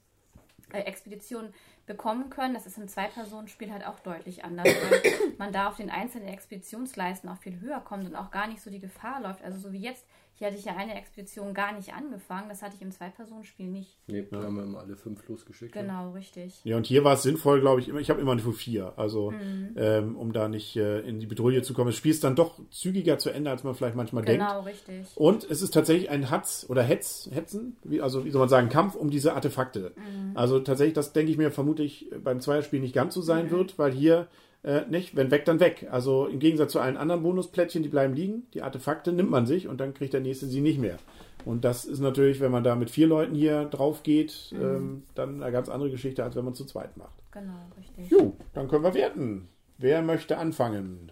Expeditionen 0.79 1.53
bekommen 1.87 2.31
können. 2.31 2.55
Das 2.55 2.67
ist 2.67 2.79
im 2.79 2.89
Zwei-Personen-Spiel 2.89 3.73
halt 3.73 3.87
auch 3.87 4.01
deutlich 4.01 4.45
anders, 4.45 4.67
weil 4.67 5.03
man 5.39 5.53
da 5.53 5.69
auf 5.69 5.77
den 5.77 5.91
einzelnen 5.91 6.29
Expeditionsleisten 6.29 7.29
auch 7.29 7.39
viel 7.39 7.61
höher 7.61 7.81
kommt 7.81 8.07
und 8.07 8.17
auch 8.17 8.31
gar 8.31 8.47
nicht 8.47 8.61
so 8.61 8.71
die 8.71 8.81
Gefahr 8.81 9.21
läuft. 9.21 9.43
Also 9.43 9.59
so 9.59 9.73
wie 9.73 9.81
jetzt, 9.81 10.07
hier 10.41 10.47
hatte 10.49 10.57
ich 10.57 10.65
ja 10.65 10.75
eine 10.75 10.95
Expedition 10.99 11.53
gar 11.53 11.73
nicht 11.73 11.93
angefangen, 11.93 12.49
das 12.49 12.63
hatte 12.63 12.75
ich 12.75 12.81
im 12.81 12.91
Zwei-Personen-Spiel 12.91 13.67
nicht. 13.67 13.99
Nee, 14.07 14.27
da 14.31 14.43
haben 14.43 14.57
wir 14.57 14.63
immer 14.63 14.79
alle 14.81 14.97
fünf 14.97 15.29
losgeschickt. 15.29 15.77
ja. 15.77 15.83
Genau, 15.83 16.13
richtig. 16.13 16.59
Ja, 16.65 16.79
und 16.79 16.87
hier 16.87 17.05
war 17.05 17.13
es 17.13 17.23
sinnvoll, 17.23 17.61
glaube 17.61 17.81
ich, 17.83 17.91
immer, 17.91 18.01
ich 18.01 18.09
habe 18.09 18.23
immer 18.23 18.35
nur 18.35 18.55
vier, 18.55 18.95
also 18.97 19.33
Mhm. 19.33 19.75
ähm, 19.77 20.17
um 20.17 20.33
da 20.33 20.49
nicht 20.49 20.77
äh, 20.77 21.01
in 21.01 21.21
die 21.21 21.27
Bedrohung 21.27 21.63
zu 21.63 21.75
kommen. 21.75 21.89
Das 21.89 21.97
Spiel 21.97 22.11
ist 22.13 22.25
dann 22.25 22.37
doch 22.37 22.59
zügiger 22.71 23.19
zu 23.19 23.29
Ende, 23.29 23.51
als 23.51 23.65
man 23.65 23.75
vielleicht 23.75 23.97
manchmal 23.97 24.25
denkt. 24.25 24.41
Genau, 24.47 24.63
richtig. 24.63 25.07
Und 25.15 25.45
es 25.45 25.61
ist 25.61 25.73
tatsächlich 25.75 26.09
ein 26.09 26.31
Hatz 26.31 26.65
oder 26.71 26.83
Hetz, 26.83 27.29
Hetzen, 27.31 27.77
wie, 27.85 28.01
also 28.01 28.25
wie 28.25 28.31
soll 28.31 28.41
man 28.41 28.49
sagen, 28.49 28.71
Kampf 28.71 28.95
um 28.95 29.11
diese 29.11 29.35
Artefakte. 29.35 29.93
Also 30.35 30.59
tatsächlich, 30.61 30.95
das 30.95 31.13
denke 31.13 31.31
ich 31.33 31.37
mir 31.39 31.51
vermutlich 31.51 32.07
beim 32.25 32.41
Zweierspiel 32.41 32.81
nicht 32.81 32.95
ganz 32.95 33.13
so 33.13 33.21
sein 33.21 33.51
wird, 33.51 33.79
weil 33.79 33.93
hier 33.93 34.27
äh, 34.63 34.83
nicht, 34.89 35.17
wenn 35.17 35.31
weg, 35.31 35.45
dann 35.45 35.61
weg. 35.61 35.89
Also 35.91 36.27
im 36.27 36.39
Gegensatz 36.39 36.73
zu 36.73 36.81
allen 36.81 36.97
anderen 36.97 37.23
Bonusplättchen, 37.23 37.83
die 37.83 37.89
bleiben 37.89 38.15
liegen, 38.15 38.47
die 38.55 38.63
Artefakte 38.63 39.13
nimmt 39.13 39.31
man 39.31 39.47
sich 39.47 39.69
und 39.69 39.81
dann 39.81 39.95
kriegt 39.95 40.13
der 40.13 40.21
nächste 40.21 40.47
sie 40.47 40.61
nicht 40.61 40.79
mehr. 40.79 40.99
Und 41.45 41.65
das 41.65 41.87
ist 41.87 42.01
natürlich, 42.01 42.41
wenn 42.41 42.53
man 42.53 42.65
da 42.65 42.75
mit 42.75 42.91
vier 42.91 43.07
Leuten 43.07 43.35
hier 43.35 43.65
drauf 43.65 44.03
geht, 44.03 44.53
ähm, 44.53 45.05
dann 45.15 45.43
eine 45.43 45.53
ganz 45.53 45.71
andere 45.71 45.91
Geschichte, 45.91 46.23
als 46.23 46.37
wenn 46.37 46.45
man 46.45 46.55
zu 46.55 46.67
zweit 46.67 46.97
macht. 46.99 47.15
Genau, 47.31 47.55
richtig. 47.79 48.11
Jo, 48.11 48.37
dann 48.53 48.69
können 48.69 48.85
wir 48.85 48.95
werten. 48.95 49.49
Wer 49.79 50.03
möchte 50.03 50.37
anfangen? 50.37 51.11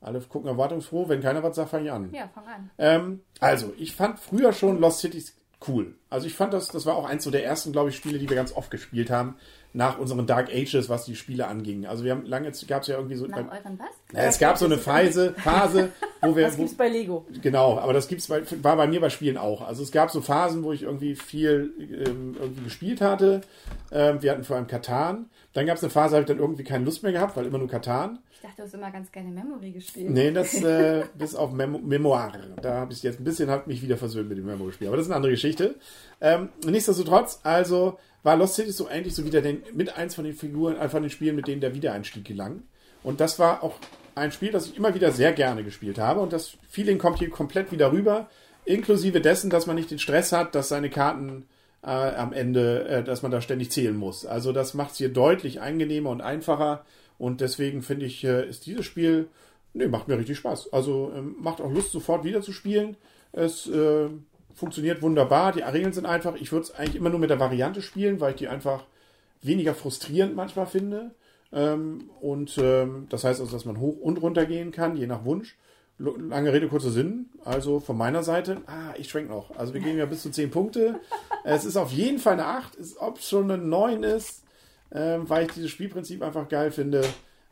Alle 0.00 0.20
gucken 0.20 0.48
erwartungsfroh. 0.48 1.08
Wenn 1.08 1.20
keiner 1.20 1.42
was 1.42 1.56
sagt, 1.56 1.70
fange 1.70 1.84
ich 1.84 1.92
an. 1.92 2.12
Ja, 2.12 2.28
fang 2.34 2.46
an. 2.46 2.70
Ähm, 2.78 3.20
also, 3.38 3.72
ich 3.78 3.94
fand 3.94 4.18
früher 4.18 4.52
schon 4.52 4.80
Lost 4.80 5.00
Cities 5.00 5.36
cool. 5.68 5.94
Also 6.08 6.26
ich 6.26 6.34
fand 6.34 6.52
das, 6.52 6.68
das 6.68 6.86
war 6.86 6.96
auch 6.96 7.04
eins 7.04 7.24
so 7.24 7.30
der 7.30 7.44
ersten, 7.44 7.72
glaube 7.72 7.90
ich, 7.90 7.96
Spiele, 7.96 8.18
die 8.18 8.28
wir 8.28 8.36
ganz 8.36 8.52
oft 8.52 8.70
gespielt 8.70 9.10
haben, 9.10 9.36
nach 9.72 9.98
unseren 9.98 10.26
Dark 10.26 10.48
Ages, 10.48 10.88
was 10.88 11.04
die 11.04 11.14
Spiele 11.14 11.46
anging. 11.46 11.86
Also 11.86 12.04
wir 12.04 12.12
haben 12.12 12.24
lange, 12.24 12.50
gab 12.66 12.82
es 12.82 12.88
ja 12.88 12.96
irgendwie 12.96 13.14
so. 13.14 13.26
Nach 13.26 13.38
euren 13.38 13.78
was? 13.78 13.88
Naja, 14.12 14.28
es 14.28 14.38
gab 14.38 14.58
so 14.58 14.64
eine 14.64 14.78
Phase, 14.78 15.34
Phase, 15.38 15.90
wo 16.20 16.34
wir. 16.34 16.44
Das 16.44 16.54
Wo, 16.54 16.62
gibt's 16.62 16.76
bei 16.76 16.88
Lego. 16.88 17.26
genau, 17.40 17.78
aber 17.78 17.92
das 17.92 18.08
gibt's 18.08 18.26
bei, 18.26 18.42
war 18.62 18.76
bei 18.76 18.86
mir 18.86 19.00
bei 19.00 19.10
Spielen 19.10 19.36
auch. 19.36 19.62
Also 19.62 19.82
es 19.82 19.92
gab 19.92 20.10
so 20.10 20.20
Phasen, 20.20 20.64
wo 20.64 20.72
ich 20.72 20.82
irgendwie 20.82 21.14
viel 21.14 21.72
ähm, 21.78 22.36
irgendwie 22.38 22.64
gespielt 22.64 23.00
hatte. 23.00 23.42
Ähm, 23.92 24.22
wir 24.22 24.32
hatten 24.32 24.44
vor 24.44 24.56
allem 24.56 24.66
Katan. 24.66 25.26
Dann 25.52 25.66
gab 25.66 25.76
es 25.76 25.82
eine 25.82 25.90
Phase, 25.90 26.16
habe 26.16 26.22
ich 26.22 26.28
dann 26.28 26.38
irgendwie 26.38 26.64
keine 26.64 26.84
Lust 26.84 27.02
mehr 27.02 27.12
gehabt, 27.12 27.36
weil 27.36 27.46
immer 27.46 27.58
nur 27.58 27.68
Katan. 27.68 28.18
Ich 28.32 28.40
dachte, 28.40 28.56
du 28.56 28.62
hast 28.62 28.74
immer 28.74 28.90
ganz 28.90 29.12
gerne 29.12 29.30
Memory 29.30 29.72
gespielt. 29.72 30.10
Nee, 30.10 30.30
das 30.32 30.54
äh, 30.62 31.04
bis 31.14 31.34
auf 31.34 31.52
Memo 31.52 31.78
Memoir. 31.78 32.32
Da 32.62 32.74
habe 32.74 32.92
ich 32.92 33.02
jetzt 33.02 33.20
ein 33.20 33.24
bisschen 33.24 33.50
hat 33.50 33.66
mich 33.66 33.82
wieder 33.82 33.98
versöhnt 33.98 34.28
mit 34.30 34.38
dem 34.38 34.46
Memory-Spiel. 34.46 34.88
Aber 34.88 34.96
das 34.96 35.06
ist 35.06 35.10
eine 35.10 35.16
andere 35.16 35.32
Geschichte. 35.32 35.74
Ähm, 36.22 36.48
nichtsdestotrotz, 36.64 37.40
also 37.42 37.98
war 38.22 38.36
Lost 38.36 38.54
Cities 38.54 38.76
so 38.76 38.86
eigentlich 38.86 39.14
so 39.14 39.24
wieder 39.24 39.40
den, 39.40 39.62
mit 39.74 39.96
eins 39.96 40.14
von 40.14 40.24
den 40.24 40.34
Figuren, 40.34 40.76
äh, 40.76 40.88
von 40.88 41.02
den 41.02 41.10
Spielen, 41.10 41.36
mit 41.36 41.46
denen 41.46 41.60
der 41.60 41.74
Wiedereinstieg 41.74 42.24
gelang. 42.24 42.62
Und 43.02 43.20
das 43.20 43.38
war 43.38 43.62
auch 43.62 43.76
ein 44.14 44.32
Spiel, 44.32 44.50
das 44.50 44.66
ich 44.66 44.76
immer 44.76 44.94
wieder 44.94 45.12
sehr 45.12 45.32
gerne 45.32 45.64
gespielt 45.64 45.98
habe. 45.98 46.20
Und 46.20 46.32
das 46.32 46.56
Feeling 46.68 46.98
kommt 46.98 47.18
hier 47.18 47.30
komplett 47.30 47.72
wieder 47.72 47.92
rüber. 47.92 48.28
Inklusive 48.64 49.20
dessen, 49.20 49.50
dass 49.50 49.66
man 49.66 49.76
nicht 49.76 49.90
den 49.90 49.98
Stress 49.98 50.32
hat, 50.32 50.54
dass 50.54 50.68
seine 50.68 50.90
Karten 50.90 51.46
äh, 51.82 51.86
am 51.86 52.32
Ende, 52.32 52.86
äh, 52.88 53.04
dass 53.04 53.22
man 53.22 53.30
da 53.30 53.40
ständig 53.40 53.70
zählen 53.70 53.96
muss. 53.96 54.26
Also 54.26 54.52
das 54.52 54.74
macht 54.74 54.92
es 54.92 54.98
hier 54.98 55.08
deutlich 55.08 55.60
angenehmer 55.60 56.10
und 56.10 56.20
einfacher. 56.20 56.84
Und 57.18 57.40
deswegen 57.40 57.82
finde 57.82 58.06
ich, 58.06 58.22
äh, 58.24 58.46
ist 58.48 58.66
dieses 58.66 58.84
Spiel 58.84 59.28
Nee, 59.72 59.86
macht 59.86 60.08
mir 60.08 60.18
richtig 60.18 60.38
Spaß. 60.38 60.72
Also 60.72 61.12
ähm, 61.14 61.36
macht 61.38 61.60
auch 61.60 61.70
Lust, 61.70 61.92
sofort 61.92 62.24
wieder 62.24 62.42
zu 62.42 62.52
spielen. 62.52 62.96
Es 63.32 63.68
äh, 63.68 64.08
funktioniert 64.54 65.02
wunderbar. 65.02 65.52
Die 65.52 65.60
Regeln 65.60 65.92
sind 65.92 66.06
einfach. 66.06 66.34
Ich 66.36 66.52
würde 66.52 66.64
es 66.64 66.74
eigentlich 66.74 66.96
immer 66.96 67.10
nur 67.10 67.18
mit 67.18 67.30
der 67.30 67.40
Variante 67.40 67.82
spielen, 67.82 68.20
weil 68.20 68.30
ich 68.30 68.36
die 68.38 68.48
einfach 68.48 68.84
weniger 69.42 69.74
frustrierend 69.74 70.34
manchmal 70.36 70.66
finde. 70.66 71.12
Ähm, 71.52 72.10
und 72.20 72.58
ähm, 72.58 73.06
das 73.10 73.24
heißt 73.24 73.40
also, 73.40 73.52
dass 73.52 73.64
man 73.64 73.80
hoch 73.80 73.98
und 73.98 74.22
runter 74.22 74.46
gehen 74.46 74.72
kann, 74.72 74.96
je 74.96 75.06
nach 75.06 75.24
Wunsch. 75.24 75.56
Lange 75.98 76.52
Rede, 76.52 76.68
kurzer 76.68 76.90
Sinn. 76.90 77.26
Also 77.44 77.78
von 77.78 77.96
meiner 77.96 78.22
Seite, 78.22 78.62
ah, 78.66 78.94
ich 78.96 79.10
schwenk 79.10 79.28
noch. 79.28 79.56
Also 79.58 79.74
wir 79.74 79.82
gehen 79.82 79.98
ja 79.98 80.06
bis 80.06 80.22
zu 80.22 80.30
10 80.30 80.50
Punkte. 80.50 81.00
es 81.44 81.64
ist 81.64 81.76
auf 81.76 81.92
jeden 81.92 82.18
Fall 82.18 82.34
eine 82.34 82.46
8. 82.46 82.78
Ob 83.00 83.18
es 83.18 83.28
schon 83.28 83.50
eine 83.50 83.62
9 83.62 84.02
ist, 84.02 84.44
ähm, 84.92 85.28
weil 85.28 85.46
ich 85.46 85.52
dieses 85.52 85.70
Spielprinzip 85.70 86.22
einfach 86.22 86.48
geil 86.48 86.70
finde. 86.70 87.02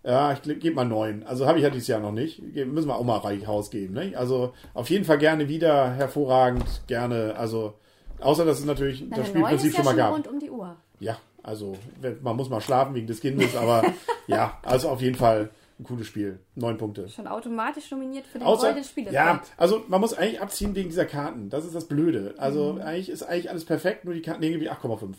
Ja, 0.05 0.33
ich 0.33 0.43
gebe 0.43 0.75
mal 0.75 0.85
9. 0.85 1.25
Also 1.25 1.47
habe 1.47 1.59
ich 1.59 1.65
ja 1.65 1.71
dieses 1.71 1.89
Jahr 1.89 2.01
noch 2.01 2.13
nicht. 2.13 2.41
Müssen 2.41 2.89
wir 2.89 2.97
auch 2.97 3.05
mal 3.05 3.19
reich 3.19 3.47
rausgeben. 3.47 3.95
Ne? 3.95 4.17
Also 4.17 4.55
auf 4.75 4.89
jeden 4.91 5.05
Fall 5.05 5.19
gerne 5.19 5.49
wieder. 5.49 5.93
Hervorragend. 5.93 6.65
Gerne. 6.87 7.35
Also 7.37 7.75
außer, 8.21 8.45
dass 8.45 8.61
es 8.61 8.65
natürlich 8.65 9.05
Na, 9.09 9.17
das 9.17 9.29
Spielprinzip 9.29 9.75
schon 9.75 9.85
mal 9.85 9.97
gab. 9.97 10.15
rund 10.15 10.29
um 10.29 10.39
die 10.39 10.51
Uhr. 10.51 10.77
Ja, 11.01 11.19
also 11.43 11.77
man 12.23 12.37
muss 12.37 12.49
mal 12.49 12.61
schlafen 12.61 12.95
wegen 12.95 13.07
des 13.07 13.21
Kindes, 13.21 13.57
aber 13.57 13.83
ja, 14.27 14.59
also 14.63 14.89
auf 14.89 15.01
jeden 15.01 15.17
Fall 15.17 15.51
ein 15.79 15.85
cooles 15.85 16.07
Spiel. 16.09 16.41
Neun 16.57 16.77
Punkte. 16.77 17.09
Schon 17.09 17.29
automatisch 17.29 17.91
nominiert 17.91 18.27
für 18.27 18.39
den 18.39 18.47
Außer, 18.47 18.67
goldenen 18.67 18.85
Spiele. 18.85 19.13
ja, 19.13 19.43
also 19.57 19.85
man 19.89 20.01
muss 20.01 20.13
eigentlich 20.13 20.41
abziehen 20.41 20.75
wegen 20.75 20.89
dieser 20.89 21.05
Karten. 21.07 21.51
Das 21.51 21.65
ist 21.65 21.75
das 21.75 21.87
Blöde. 21.87 22.35
Also 22.39 22.79
eigentlich 22.83 23.09
ist 23.09 23.23
eigentlich 23.23 23.51
alles 23.51 23.65
perfekt, 23.65 24.05
nur 24.05 24.15
die 24.15 24.23
Karten, 24.23 24.41
nee, 24.41 24.49
irgendwie 24.49 24.71
8,5. 24.71 25.15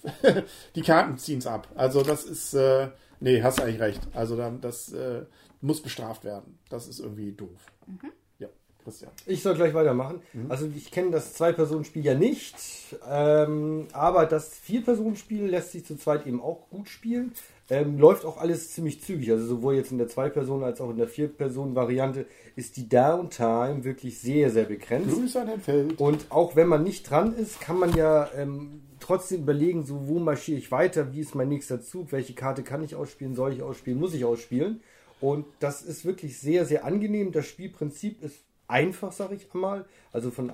die 0.76 0.82
Karten 0.82 1.18
ziehen 1.18 1.40
es 1.40 1.48
ab. 1.48 1.70
Also 1.76 2.04
das 2.04 2.26
ist, 2.26 2.54
äh, 2.54 2.90
nee, 3.20 3.42
hast 3.42 3.60
du 3.60 3.64
eigentlich 3.64 3.80
recht. 3.80 4.02
Also 4.14 4.36
dann, 4.36 4.62
das 4.62 4.92
äh, 4.94 5.26
muss 5.62 5.82
bestraft 5.82 6.24
werden. 6.24 6.60
Das 6.70 6.88
ist 6.88 7.00
irgendwie 7.00 7.32
doof. 7.32 7.72
Ja, 8.40 8.48
Christian. 8.84 9.12
Ich 9.26 9.42
soll 9.42 9.56
gleich 9.56 9.74
weitermachen. 9.74 10.22
Also 10.50 10.70
ich 10.76 10.92
kenne 10.92 11.12
das 11.12 11.34
Zwei-Personen-Spiel 11.34 12.06
ja 12.06 12.16
nicht, 12.16 12.56
ähm, 13.08 13.88
aber 13.94 14.26
das 14.26 14.58
Vier-Personen-Spiel 14.58 15.46
lässt 15.46 15.72
sich 15.72 15.86
zu 15.86 15.98
zweit 15.98 16.26
eben 16.26 16.42
auch 16.42 16.70
gut 16.70 16.90
spielen. 16.90 17.34
Ähm, 17.72 18.00
läuft 18.00 18.26
auch 18.26 18.38
alles 18.38 18.72
ziemlich 18.72 19.02
zügig. 19.02 19.30
Also 19.32 19.46
sowohl 19.46 19.76
jetzt 19.76 19.92
in 19.92 20.00
der 20.00 20.08
Zwei-Personen- 20.08 20.64
als 20.64 20.82
auch 20.82 20.90
in 20.90 20.98
der 20.98 21.08
Vier-Personen-Variante 21.08 22.26
ist 22.56 22.78
die 22.78 22.90
Downtime 22.90 23.84
wirklich 23.84 24.20
sehr, 24.20 24.50
sehr 24.50 24.66
begrenzt. 24.66 25.14
Grüße 25.14 25.40
an 25.40 25.48
Herrn 25.48 25.62
Feld. 25.62 26.00
Und 26.00 26.26
auch 26.30 26.56
wenn 26.56 26.68
man 26.68 26.84
nicht 26.84 27.10
dran 27.10 27.36
ist, 27.36 27.62
kann 27.62 27.78
man 27.78 27.96
ja 27.96 28.30
ähm, 28.36 28.82
trotzdem 29.00 29.42
überlegen, 29.42 29.86
so 29.86 30.08
wo 30.08 30.20
marschiere 30.20 30.58
ich 30.58 30.72
weiter, 30.72 31.14
wie 31.14 31.20
ist 31.20 31.36
mein 31.36 31.50
nächster 31.50 31.82
Zug, 31.82 32.12
welche 32.12 32.34
Karte 32.34 32.64
kann 32.64 32.84
ich 32.84 32.96
ausspielen, 32.96 33.36
soll 33.36 33.54
ich 33.54 33.62
ausspielen, 33.62 34.00
muss 34.00 34.14
ich 34.14 34.26
ausspielen. 34.26 34.82
Und 35.22 35.46
das 35.60 35.82
ist 35.82 36.06
wirklich 36.06 36.40
sehr, 36.40 36.66
sehr 36.66 36.86
angenehm. 36.86 37.32
Das 37.32 37.46
Spielprinzip 37.46 38.24
ist 38.24 38.40
einfach, 38.68 39.12
sage 39.12 39.36
ich 39.36 39.54
mal. 39.54 39.86
Also 40.12 40.32
von, 40.32 40.52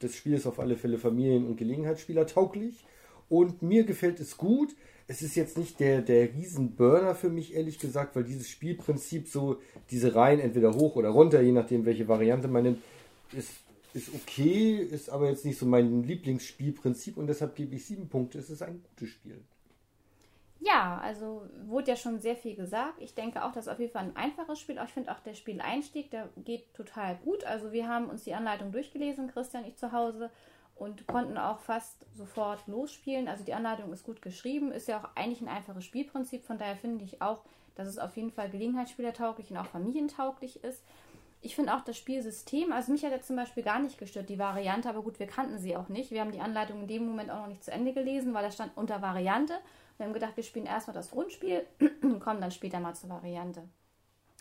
das 0.00 0.14
Spiel 0.14 0.34
ist 0.34 0.46
auf 0.46 0.58
alle 0.58 0.76
Fälle 0.76 0.98
Familien- 0.98 1.46
und 1.46 1.56
Gelegenheitsspieler 1.56 2.26
tauglich. 2.26 2.84
Und 3.28 3.62
mir 3.62 3.84
gefällt 3.84 4.20
es 4.20 4.36
gut. 4.38 4.74
Es 5.10 5.22
ist 5.22 5.36
jetzt 5.36 5.56
nicht 5.56 5.80
der, 5.80 6.02
der 6.02 6.34
Riesenburner 6.34 7.14
für 7.14 7.30
mich, 7.30 7.54
ehrlich 7.54 7.78
gesagt, 7.78 8.14
weil 8.14 8.24
dieses 8.24 8.48
Spielprinzip 8.48 9.26
so, 9.26 9.56
diese 9.90 10.14
Reihen 10.14 10.38
entweder 10.38 10.74
hoch 10.74 10.96
oder 10.96 11.08
runter, 11.08 11.40
je 11.40 11.52
nachdem, 11.52 11.86
welche 11.86 12.06
Variante 12.06 12.46
man 12.46 12.62
nimmt, 12.62 12.82
ist, 13.32 13.50
ist 13.94 14.14
okay, 14.14 14.76
ist 14.76 15.08
aber 15.08 15.30
jetzt 15.30 15.46
nicht 15.46 15.58
so 15.58 15.64
mein 15.64 16.02
Lieblingsspielprinzip 16.02 17.16
und 17.16 17.26
deshalb 17.26 17.56
gebe 17.56 17.74
ich 17.74 17.86
sieben 17.86 18.08
Punkte. 18.08 18.38
Es 18.38 18.50
ist 18.50 18.62
ein 18.62 18.82
gutes 18.82 19.08
Spiel. 19.08 19.42
Ja, 20.60 20.98
also 20.98 21.48
wurde 21.66 21.92
ja 21.92 21.96
schon 21.96 22.18
sehr 22.18 22.36
viel 22.36 22.54
gesagt. 22.56 23.00
Ich 23.00 23.14
denke 23.14 23.44
auch, 23.44 23.52
das 23.52 23.66
ist 23.66 23.72
auf 23.72 23.78
jeden 23.78 23.92
Fall 23.92 24.04
ein 24.04 24.16
einfaches 24.16 24.60
Spiel. 24.60 24.78
Ich 24.84 24.92
finde 24.92 25.12
auch 25.12 25.20
der 25.20 25.34
Spieleinstieg, 25.34 26.10
der 26.10 26.28
geht 26.36 26.74
total 26.74 27.16
gut. 27.24 27.44
Also 27.44 27.72
wir 27.72 27.88
haben 27.88 28.10
uns 28.10 28.24
die 28.24 28.34
Anleitung 28.34 28.72
durchgelesen, 28.72 29.28
Christian 29.28 29.64
ich 29.64 29.76
zu 29.76 29.92
Hause, 29.92 30.30
und 30.78 31.06
konnten 31.06 31.38
auch 31.38 31.58
fast 31.58 32.06
sofort 32.14 32.66
losspielen. 32.66 33.28
Also 33.28 33.44
die 33.44 33.54
Anleitung 33.54 33.92
ist 33.92 34.04
gut 34.04 34.22
geschrieben, 34.22 34.72
ist 34.72 34.88
ja 34.88 34.98
auch 34.98 35.16
eigentlich 35.16 35.40
ein 35.40 35.48
einfaches 35.48 35.84
Spielprinzip. 35.84 36.44
Von 36.44 36.58
daher 36.58 36.76
finde 36.76 37.04
ich 37.04 37.20
auch, 37.20 37.42
dass 37.74 37.88
es 37.88 37.98
auf 37.98 38.16
jeden 38.16 38.30
Fall 38.30 38.50
gelegenheitsspielertauglich 38.50 39.50
und 39.50 39.56
auch 39.56 39.66
familientauglich 39.66 40.62
ist. 40.64 40.82
Ich 41.40 41.54
finde 41.54 41.74
auch 41.74 41.82
das 41.82 41.96
Spielsystem, 41.96 42.72
also 42.72 42.90
mich 42.90 43.04
hat 43.04 43.12
jetzt 43.12 43.28
zum 43.28 43.36
Beispiel 43.36 43.62
gar 43.62 43.78
nicht 43.78 43.96
gestört, 43.96 44.28
die 44.28 44.40
Variante, 44.40 44.88
aber 44.88 45.02
gut, 45.02 45.20
wir 45.20 45.28
kannten 45.28 45.58
sie 45.58 45.76
auch 45.76 45.88
nicht. 45.88 46.10
Wir 46.10 46.20
haben 46.20 46.32
die 46.32 46.40
Anleitung 46.40 46.80
in 46.80 46.88
dem 46.88 47.06
Moment 47.06 47.30
auch 47.30 47.42
noch 47.42 47.46
nicht 47.46 47.62
zu 47.62 47.70
Ende 47.70 47.92
gelesen, 47.92 48.34
weil 48.34 48.42
da 48.42 48.50
stand 48.50 48.76
unter 48.76 49.00
Variante. 49.00 49.54
Wir 49.96 50.06
haben 50.06 50.14
gedacht, 50.14 50.36
wir 50.36 50.42
spielen 50.42 50.66
erstmal 50.66 50.94
das 50.94 51.10
Grundspiel 51.10 51.64
und 52.02 52.20
kommen 52.20 52.40
dann 52.40 52.50
später 52.50 52.80
mal 52.80 52.94
zur 52.94 53.10
Variante. 53.10 53.62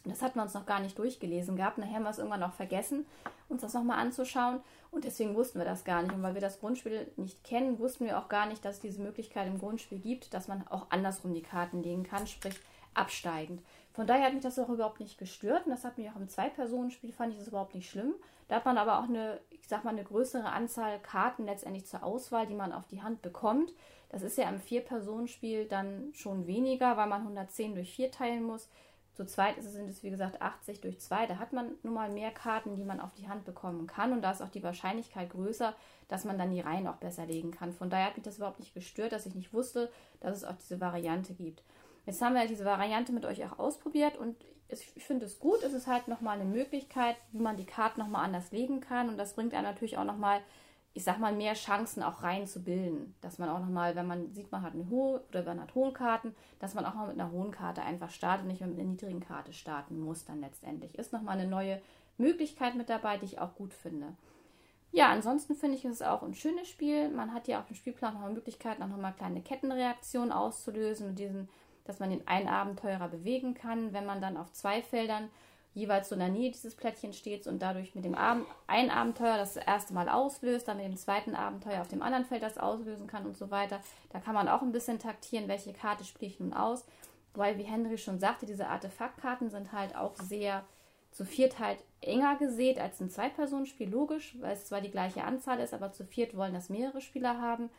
Das 0.06 0.22
hatten 0.22 0.40
wir 0.40 0.44
uns 0.44 0.54
noch 0.54 0.66
gar 0.66 0.80
nicht 0.80 0.98
durchgelesen 0.98 1.58
gehabt. 1.58 1.78
Nachher 1.78 1.96
haben 1.96 2.04
wir 2.04 2.10
es 2.10 2.18
irgendwann 2.18 2.40
noch 2.40 2.54
vergessen, 2.54 3.06
uns 3.50 3.62
das 3.62 3.74
nochmal 3.74 4.00
anzuschauen. 4.00 4.62
Und 4.92 5.04
deswegen 5.04 5.36
wussten 5.36 5.60
wir 5.60 5.66
das 5.66 5.84
gar 5.84 6.02
nicht. 6.02 6.14
Und 6.14 6.24
weil 6.24 6.34
wir 6.34 6.42
das 6.42 6.60
Grundspiel 6.60 7.12
nicht 7.18 7.44
kennen, 7.44 7.80
wussten 7.80 8.06
wir 8.06 8.18
auch 8.18 8.30
gar 8.30 8.46
nicht, 8.46 8.64
dass 8.64 8.76
es 8.76 8.82
diese 8.82 9.02
Möglichkeit 9.02 9.48
im 9.48 9.60
Grundspiel 9.60 10.00
gibt, 10.00 10.34
dass 10.34 10.48
man 10.48 10.66
auch 10.68 10.88
andersrum 10.90 11.34
die 11.34 11.42
Karten 11.42 11.84
legen 11.84 12.04
kann, 12.04 12.26
sprich 12.26 12.56
absteigend. 12.94 13.62
Von 13.94 14.08
daher 14.08 14.28
hat 14.28 14.34
mich 14.34 14.44
das 14.44 14.60
auch 14.60 14.70
überhaupt 14.70 15.00
nicht 15.00 15.18
gestört. 15.18 15.66
Und 15.66 15.72
das 15.72 15.84
hat 15.84 15.98
mich 15.98 16.10
auch 16.10 16.16
im 16.16 16.30
Zwei-Personen-Spiel, 16.30 17.12
fand 17.12 17.34
ich 17.34 17.40
das 17.40 17.50
überhaupt 17.50 17.76
nicht 17.76 17.90
schlimm. 17.90 18.14
Da 18.48 18.56
hat 18.56 18.66
man 18.66 18.78
aber 18.78 19.00
auch 19.00 19.10
eine, 19.10 19.40
ich 19.50 19.68
sag 19.68 19.84
mal, 19.84 19.90
eine 19.90 20.04
größere 20.04 20.50
Anzahl 20.50 21.00
Karten 21.00 21.46
letztendlich 21.46 21.86
zur 21.86 22.04
Auswahl, 22.04 22.48
die 22.48 22.56
man 22.56 22.72
auf 22.72 22.88
die 22.88 23.02
Hand 23.02 23.22
bekommt. 23.22 23.74
Das 24.10 24.22
ist 24.22 24.38
ja 24.38 24.48
im 24.48 24.60
Vier-Personen-Spiel 24.60 25.66
dann 25.66 26.12
schon 26.14 26.48
weniger, 26.48 26.96
weil 26.96 27.08
man 27.08 27.22
110 27.22 27.76
durch 27.76 27.94
4 27.94 28.12
teilen 28.12 28.44
muss. 28.44 28.70
Zu 29.18 29.26
zweit 29.26 29.56
sind 29.64 29.90
es, 29.90 30.04
wie 30.04 30.12
gesagt, 30.12 30.44
80 30.44 30.80
durch 30.80 31.00
2. 31.00 31.26
Da 31.26 31.40
hat 31.40 31.52
man 31.52 31.72
nun 31.82 31.96
mal 31.96 32.12
mehr 32.12 32.30
Karten, 32.30 32.76
die 32.76 32.84
man 32.84 33.00
auf 33.00 33.16
die 33.16 33.28
Hand 33.28 33.46
bekommen 33.46 33.88
kann. 33.88 34.14
Und 34.14 34.22
da 34.22 34.30
ist 34.30 34.44
auch 34.44 34.50
die 34.50 34.62
Wahrscheinlichkeit 34.62 35.32
größer, 35.32 35.74
dass 36.08 36.24
man 36.24 36.38
dann 36.38 36.52
die 36.52 36.60
Reihen 36.60 36.86
auch 36.86 36.98
besser 36.98 37.26
legen 37.26 37.50
kann. 37.50 37.74
Von 37.74 37.90
daher 37.90 38.06
hat 38.06 38.16
mich 38.16 38.26
das 38.26 38.38
überhaupt 38.38 38.60
nicht 38.60 38.76
gestört, 38.76 39.14
dass 39.14 39.26
ich 39.26 39.34
nicht 39.34 39.54
wusste, 39.54 39.92
dass 40.20 40.38
es 40.38 40.44
auch 40.44 40.54
diese 40.54 40.80
Variante 40.80 41.34
gibt. 41.34 41.64
Jetzt 42.06 42.22
haben 42.22 42.36
wir 42.36 42.46
diese 42.48 42.64
Variante 42.64 43.12
mit 43.12 43.26
euch 43.26 43.44
auch 43.44 43.58
ausprobiert 43.58 44.18
und 44.18 44.36
ich 44.70 45.04
finde 45.04 45.26
es 45.26 45.40
gut. 45.40 45.64
Es 45.64 45.74
ist 45.74 45.88
halt 45.88 46.08
nochmal 46.08 46.40
eine 46.40 46.48
Möglichkeit, 46.48 47.16
wie 47.32 47.40
man 47.40 47.58
die 47.58 47.66
Karten 47.66 48.00
nochmal 48.00 48.24
anders 48.24 48.52
legen 48.52 48.82
kann. 48.82 49.10
Und 49.10 49.18
das 49.18 49.34
bringt 49.34 49.56
einem 49.56 49.64
natürlich 49.64 49.98
auch 49.98 50.04
nochmal, 50.04 50.42
ich 50.98 51.04
sag 51.04 51.20
mal, 51.20 51.34
mehr 51.34 51.54
Chancen 51.54 52.02
auch 52.02 52.24
rein 52.24 52.48
zu 52.48 52.64
bilden. 52.64 53.16
Dass 53.22 53.38
man 53.38 53.50
auch 53.50 53.60
nochmal, 53.60 53.96
wenn 53.96 54.08
man 54.08 54.34
sieht, 54.34 54.52
man 54.52 54.64
hat 54.64 54.74
eine 54.74 54.90
hohe 54.90 55.24
oder 55.30 55.44
man 55.44 55.62
hat 55.62 55.76
hohe 55.76 55.94
Karten, 55.94 56.36
dass 56.60 56.74
man 56.74 56.86
auch 56.86 56.96
mal 56.96 57.08
mit 57.08 57.20
einer 57.20 57.32
hohen 57.32 57.52
Karte 57.52 57.84
einfach 57.84 58.10
startet 58.10 58.48
nicht 58.48 58.62
mehr 58.62 58.70
mit 58.70 58.80
einer 58.80 58.90
niedrigen 58.90 59.20
Karte 59.20 59.54
starten 59.54 60.00
muss 60.00 60.26
dann 60.26 60.42
letztendlich. 60.42 60.98
Ist 60.98 61.14
nochmal 61.14 61.38
eine 61.38 61.48
neue 61.48 61.80
Möglichkeit 62.18 62.76
mit 62.76 62.90
dabei, 62.90 63.18
die 63.18 63.26
ich 63.26 63.40
auch 63.40 63.54
gut 63.56 63.74
finde. 63.74 64.08
Ja, 64.92 65.10
ansonsten 65.10 65.54
finde 65.56 65.78
ich 65.78 65.86
es 65.86 66.02
auch 66.02 66.24
ein 66.24 66.34
schönes 66.34 66.68
Spiel. 66.68 67.10
Man 67.10 67.34
hat 67.34 67.48
ja 67.48 67.60
auf 67.60 67.68
dem 67.68 67.76
Spielplan 67.76 68.16
noch 68.16 68.28
Möglichkeiten, 68.30 68.82
auch 68.82 68.88
nochmal 68.88 69.14
kleine 69.14 69.42
Kettenreaktionen 69.42 70.32
auszulösen 70.32 71.10
mit 71.10 71.20
diesen 71.20 71.48
dass 71.88 72.00
man 72.00 72.10
den 72.10 72.28
einen 72.28 72.50
Abenteurer 72.50 73.08
bewegen 73.08 73.54
kann, 73.54 73.94
wenn 73.94 74.06
man 74.06 74.22
dann 74.22 74.38
auf 74.38 74.52
zwei 74.52 74.82
Feldern 74.82 75.30
jeweils 75.78 76.10
so 76.10 76.16
in 76.16 76.20
der 76.20 76.30
Nähe 76.30 76.52
dieses 76.52 76.76
Plättchen 76.76 77.14
steht 77.14 77.48
und 77.48 77.62
dadurch 77.62 77.96
mit 77.96 78.04
dem 78.04 78.16
Ab 78.16 78.40
ein 78.66 78.90
Abenteuer 78.90 79.38
das 79.38 79.56
erste 79.56 79.94
Mal 79.94 80.10
auslöst, 80.10 80.68
dann 80.68 80.78
mit 80.78 80.86
dem 80.86 80.98
zweiten 80.98 81.36
Abenteuer 81.36 81.82
auf 81.82 81.88
dem 81.88 82.02
anderen 82.02 82.26
Feld 82.26 82.44
das 82.44 82.58
auslösen 82.58 83.08
kann 83.08 83.26
und 83.26 83.38
so 83.38 83.52
weiter. 83.52 83.80
Da 84.10 84.20
kann 84.20 84.34
man 84.34 84.50
auch 84.50 84.62
ein 84.62 84.72
bisschen 84.72 85.00
taktieren, 85.00 85.48
welche 85.48 85.74
Karte 85.74 86.04
spiele 86.04 86.32
ich 86.32 86.40
nun 86.40 86.54
aus. 86.54 86.86
Weil, 87.34 87.58
wie 87.60 87.64
Henry 87.64 88.00
schon 88.00 88.20
sagte, 88.20 88.48
diese 88.48 88.68
Artefaktkarten 88.68 89.52
sind 89.52 89.72
halt 89.72 89.96
auch 89.96 90.16
sehr 90.16 90.66
zu 91.12 91.26
viert 91.26 91.60
halt 91.60 91.80
enger 92.02 92.36
gesät 92.36 92.80
als 92.80 93.00
ein 93.00 93.10
Zwei-Personen-Spiel, 93.10 93.90
logisch, 93.90 94.36
weil 94.40 94.54
es 94.54 94.66
zwar 94.66 94.82
die 94.82 94.92
gleiche 94.92 95.24
Anzahl 95.24 95.60
ist, 95.60 95.74
aber 95.74 95.92
zu 95.92 96.06
viert 96.06 96.36
wollen 96.36 96.54
das 96.54 96.70
mehrere 96.70 97.02
Spieler 97.02 97.42
haben. 97.42 97.70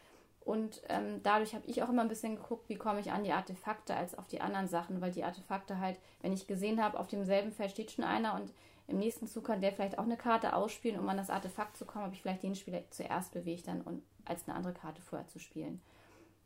Und 0.48 0.80
ähm, 0.88 1.20
dadurch 1.22 1.54
habe 1.54 1.66
ich 1.66 1.82
auch 1.82 1.90
immer 1.90 2.00
ein 2.00 2.08
bisschen 2.08 2.36
geguckt, 2.36 2.70
wie 2.70 2.76
komme 2.76 3.00
ich 3.00 3.12
an 3.12 3.22
die 3.22 3.32
Artefakte 3.32 3.94
als 3.94 4.16
auf 4.16 4.26
die 4.28 4.40
anderen 4.40 4.66
Sachen, 4.66 5.02
weil 5.02 5.10
die 5.10 5.22
Artefakte 5.22 5.78
halt, 5.78 5.98
wenn 6.22 6.32
ich 6.32 6.46
gesehen 6.46 6.82
habe, 6.82 6.98
auf 6.98 7.06
demselben 7.06 7.52
Feld 7.52 7.72
steht 7.72 7.90
schon 7.90 8.02
einer 8.06 8.32
und 8.32 8.54
im 8.86 8.96
nächsten 8.96 9.26
Zug 9.26 9.44
kann 9.44 9.60
der 9.60 9.72
vielleicht 9.72 9.98
auch 9.98 10.04
eine 10.04 10.16
Karte 10.16 10.56
ausspielen, 10.56 10.98
um 10.98 11.06
an 11.10 11.18
das 11.18 11.28
Artefakt 11.28 11.76
zu 11.76 11.84
kommen, 11.84 12.06
habe 12.06 12.14
ich 12.14 12.22
vielleicht 12.22 12.42
den 12.42 12.54
Spieler 12.54 12.80
zuerst 12.88 13.34
bewegt 13.34 13.68
dann 13.68 13.82
und 13.82 14.02
als 14.24 14.48
eine 14.48 14.56
andere 14.56 14.72
Karte 14.72 15.02
vorher 15.02 15.28
zu 15.28 15.38
spielen. 15.38 15.82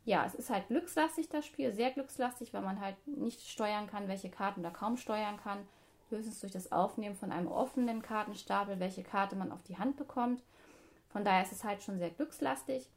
Ja, 0.03 0.25
es 0.25 0.35
ist 0.35 0.49
halt 0.49 0.67
glückslastig 0.67 1.29
das 1.29 1.45
Spiel, 1.45 1.71
sehr 1.71 1.91
glückslastig, 1.91 2.53
weil 2.53 2.61
man 2.61 2.81
halt 2.81 2.97
nicht 3.07 3.47
steuern 3.47 3.87
kann, 3.87 4.09
welche 4.09 4.29
Karten 4.29 4.63
da 4.63 4.69
kaum 4.69 4.97
steuern 4.97 5.37
kann. 5.37 5.59
Höchstens 6.09 6.41
durch 6.41 6.51
das 6.51 6.73
Aufnehmen 6.73 7.15
von 7.15 7.31
einem 7.31 7.47
offenen 7.47 8.01
Kartenstapel, 8.01 8.81
welche 8.81 9.03
Karte 9.03 9.37
man 9.37 9.53
auf 9.53 9.63
die 9.63 9.77
Hand 9.77 9.95
bekommt. 9.95 10.43
Von 11.07 11.23
daher 11.23 11.43
ist 11.43 11.53
es 11.53 11.63
halt 11.63 11.81
schon 11.83 11.99
sehr 11.99 12.09
glückslastig. 12.09 12.89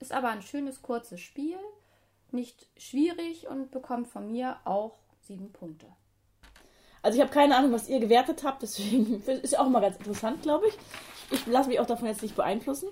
Ist 0.00 0.12
aber 0.12 0.28
ein 0.30 0.42
schönes, 0.42 0.82
kurzes 0.82 1.20
Spiel, 1.20 1.56
nicht 2.32 2.66
schwierig 2.76 3.48
und 3.48 3.70
bekommt 3.70 4.08
von 4.08 4.30
mir 4.30 4.56
auch 4.64 4.98
sieben 5.20 5.52
Punkte. 5.52 5.86
Also 7.02 7.16
ich 7.16 7.22
habe 7.22 7.32
keine 7.32 7.56
Ahnung, 7.56 7.72
was 7.72 7.88
ihr 7.88 8.00
gewertet 8.00 8.42
habt, 8.44 8.62
deswegen 8.62 9.22
ist 9.26 9.58
auch 9.58 9.68
mal 9.68 9.80
ganz 9.80 9.96
interessant, 9.96 10.42
glaube 10.42 10.68
ich. 10.68 10.78
Ich 11.30 11.46
lasse 11.46 11.68
mich 11.68 11.80
auch 11.80 11.86
davon 11.86 12.08
jetzt 12.08 12.22
nicht 12.22 12.36
beeinflussen. 12.36 12.88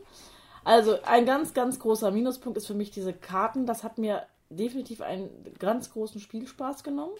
Also 0.64 1.02
ein 1.02 1.26
ganz, 1.26 1.54
ganz 1.54 1.78
großer 1.78 2.10
Minuspunkt 2.10 2.56
ist 2.56 2.66
für 2.66 2.74
mich 2.74 2.90
diese 2.90 3.12
Karten. 3.12 3.66
Das 3.66 3.84
hat 3.84 3.98
mir 3.98 4.26
definitiv 4.50 5.00
einen 5.00 5.30
ganz 5.58 5.90
großen 5.92 6.20
Spielspaß 6.20 6.84
genommen. 6.84 7.14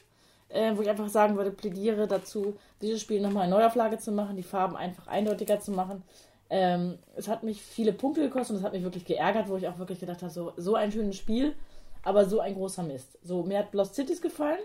äh, 0.49 0.77
wo 0.77 0.83
ich 0.83 0.89
einfach 0.89 1.09
sagen 1.09 1.37
würde, 1.37 1.51
plädiere 1.51 2.07
dazu, 2.07 2.57
dieses 2.81 3.01
Spiel 3.01 3.21
nochmal 3.21 3.45
in 3.45 3.51
Neuauflage 3.51 3.99
zu 3.99 4.13
machen, 4.13 4.37
die 4.37 4.43
Farben 4.43 4.77
einfach 4.77 5.07
eindeutiger 5.07 5.61
zu 5.61 5.73
machen. 5.73 6.03
Ähm, 6.51 6.99
es 7.17 7.29
hat 7.29 7.43
mich 7.43 7.63
viele 7.63 7.93
Punkte 7.93 8.23
gekostet 8.23 8.55
und 8.55 8.61
es 8.61 8.65
hat 8.65 8.73
mich 8.73 8.83
wirklich 8.83 9.05
geärgert, 9.05 9.49
wo 9.49 9.57
ich 9.57 9.69
auch 9.69 9.79
wirklich 9.79 10.01
gedacht 10.01 10.23
habe, 10.23 10.33
so, 10.33 10.53
so 10.57 10.75
ein 10.75 10.91
schönes 10.91 11.17
Spiel, 11.17 11.55
aber 12.03 12.25
so 12.25 12.41
ein 12.41 12.55
großer 12.55 12.83
Mist. 12.83 13.19
So, 13.23 13.43
mir 13.43 13.59
hat 13.59 13.75
Lost 13.75 13.95
Cities 13.95 14.23
gefallen 14.23 14.61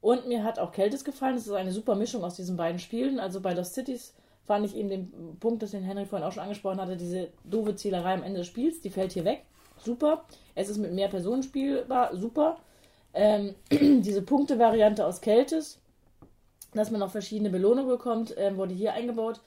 und 0.00 0.26
mir 0.26 0.42
hat 0.42 0.58
auch 0.58 0.72
Keltis 0.72 1.04
gefallen. 1.04 1.36
Es 1.36 1.46
ist 1.46 1.52
eine 1.52 1.72
super 1.72 1.94
Mischung 1.94 2.24
aus 2.24 2.36
diesen 2.36 2.56
beiden 2.56 2.78
Spielen. 2.78 3.20
Also 3.20 3.40
bei 3.40 3.54
Lost 3.54 3.74
Cities 3.74 4.14
fand 4.46 4.66
ich 4.66 4.76
eben 4.76 4.88
den 4.88 5.36
Punkt, 5.40 5.62
den 5.62 5.82
Henry 5.82 6.06
vorhin 6.06 6.26
auch 6.26 6.32
schon 6.32 6.42
angesprochen 6.42 6.80
hatte, 6.80 6.96
diese 6.96 7.28
doofe 7.44 7.74
Zielerei 7.74 8.14
am 8.14 8.22
Ende 8.22 8.38
des 8.38 8.46
Spiels, 8.46 8.80
die 8.80 8.90
fällt 8.90 9.12
hier 9.12 9.24
weg. 9.24 9.44
Super. 9.78 10.24
Es 10.54 10.68
ist 10.68 10.78
mit 10.78 10.92
mehr 10.92 11.08
Personen 11.08 11.42
spielbar. 11.42 12.16
Super. 12.16 12.58
Ähm, 13.14 13.54
diese 13.70 14.22
Punkte-Variante 14.22 15.04
aus 15.04 15.20
Keltis, 15.20 15.78
dass 16.74 16.90
man 16.90 17.00
noch 17.00 17.10
verschiedene 17.10 17.50
Belohnungen 17.50 17.88
bekommt, 17.88 18.34
ähm, 18.36 18.56
wurde 18.56 18.74
hier 18.74 18.92
eingebaut. 18.92 19.40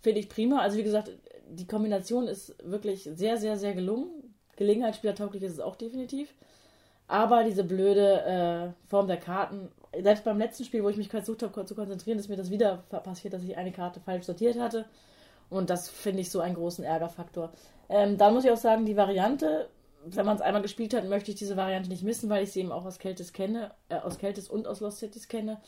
Finde 0.00 0.20
ich 0.20 0.28
prima. 0.28 0.60
Also 0.60 0.78
wie 0.78 0.82
gesagt, 0.82 1.10
die 1.48 1.66
Kombination 1.66 2.26
ist 2.28 2.54
wirklich 2.62 3.08
sehr, 3.14 3.36
sehr, 3.36 3.56
sehr 3.56 3.74
gelungen. 3.74 4.34
Gelegenheitsspielertauglich 4.56 5.42
ist 5.42 5.52
es 5.52 5.60
auch 5.60 5.76
definitiv. 5.76 6.34
Aber 7.08 7.44
diese 7.44 7.64
blöde 7.64 8.22
äh, 8.22 8.88
Form 8.88 9.08
der 9.08 9.16
Karten, 9.16 9.68
selbst 10.00 10.24
beim 10.24 10.38
letzten 10.38 10.64
Spiel, 10.64 10.84
wo 10.84 10.88
ich 10.88 10.96
mich 10.96 11.08
versucht 11.08 11.42
habe 11.42 11.64
zu 11.64 11.74
konzentrieren, 11.74 12.18
ist 12.18 12.28
mir 12.28 12.36
das 12.36 12.50
wieder 12.50 12.84
passiert, 12.88 13.34
dass 13.34 13.42
ich 13.42 13.56
eine 13.56 13.72
Karte 13.72 14.00
falsch 14.00 14.26
sortiert 14.26 14.58
hatte. 14.58 14.86
Und 15.48 15.70
das 15.70 15.88
finde 15.88 16.20
ich 16.20 16.30
so 16.30 16.40
einen 16.40 16.54
großen 16.54 16.84
Ärgerfaktor. 16.84 17.52
Ähm, 17.88 18.16
dann 18.16 18.32
muss 18.32 18.44
ich 18.44 18.50
auch 18.52 18.56
sagen, 18.56 18.86
die 18.86 18.96
Variante, 18.96 19.68
wenn 20.06 20.24
man 20.24 20.36
es 20.36 20.42
einmal 20.42 20.62
gespielt 20.62 20.94
hat, 20.94 21.04
möchte 21.08 21.32
ich 21.32 21.36
diese 21.36 21.56
Variante 21.56 21.88
nicht 21.88 22.04
missen, 22.04 22.30
weil 22.30 22.44
ich 22.44 22.52
sie 22.52 22.60
eben 22.60 22.70
auch 22.70 22.84
aus 22.84 23.00
Keltis 23.00 23.32
kenne, 23.32 23.72
äh, 23.88 23.96
aus 23.96 24.18
Keltis 24.18 24.48
und 24.48 24.68
aus 24.68 24.78
Lost 24.78 24.98
Cities 24.98 25.26
kenne 25.26 25.58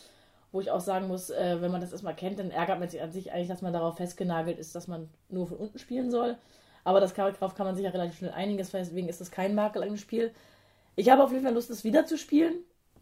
wo 0.53 0.61
ich 0.61 0.71
auch 0.71 0.81
sagen 0.81 1.09
muss, 1.09 1.31
äh, 1.31 1.61
wenn 1.61 1.73
man 1.73 1.81
das 1.81 1.93
erstmal 1.93 2.15
kennt, 2.15 2.39
dann 2.39 2.51
ärgert 2.51 2.79
man 2.79 2.89
sich 2.89 3.03
an 3.03 3.11
sich 3.11 3.33
eigentlich, 3.33 3.49
dass 3.49 3.63
man 3.63 3.73
darauf 3.73 3.97
festgenagelt 3.97 4.59
ist, 4.59 4.75
dass 4.75 4.87
man 4.87 5.09
nur 5.29 5.47
von 5.47 5.57
unten 5.57 5.79
spielen 5.79 6.11
soll. 6.11 6.37
Aber 6.85 7.01
das 7.01 7.15
darauf 7.15 7.55
kann 7.55 7.67
man 7.67 7.75
sich 7.75 7.85
ja 7.85 7.91
relativ 7.91 8.19
schnell 8.19 8.33
einigen, 8.33 8.59
deswegen 8.59 9.09
ist 9.09 9.21
das 9.21 9.31
kein 9.31 9.55
Makel 9.55 9.83
an 9.83 9.89
dem 9.89 9.97
Spiel. 9.97 10.33
Ich 10.95 11.11
habe 11.11 11.25
auf 11.25 11.33
jeden 11.33 11.45
Fall 11.45 11.55
Lust, 11.55 11.71
es 11.71 11.85
wieder 11.85 12.07
zu 12.07 12.19
spielen, 12.19 12.55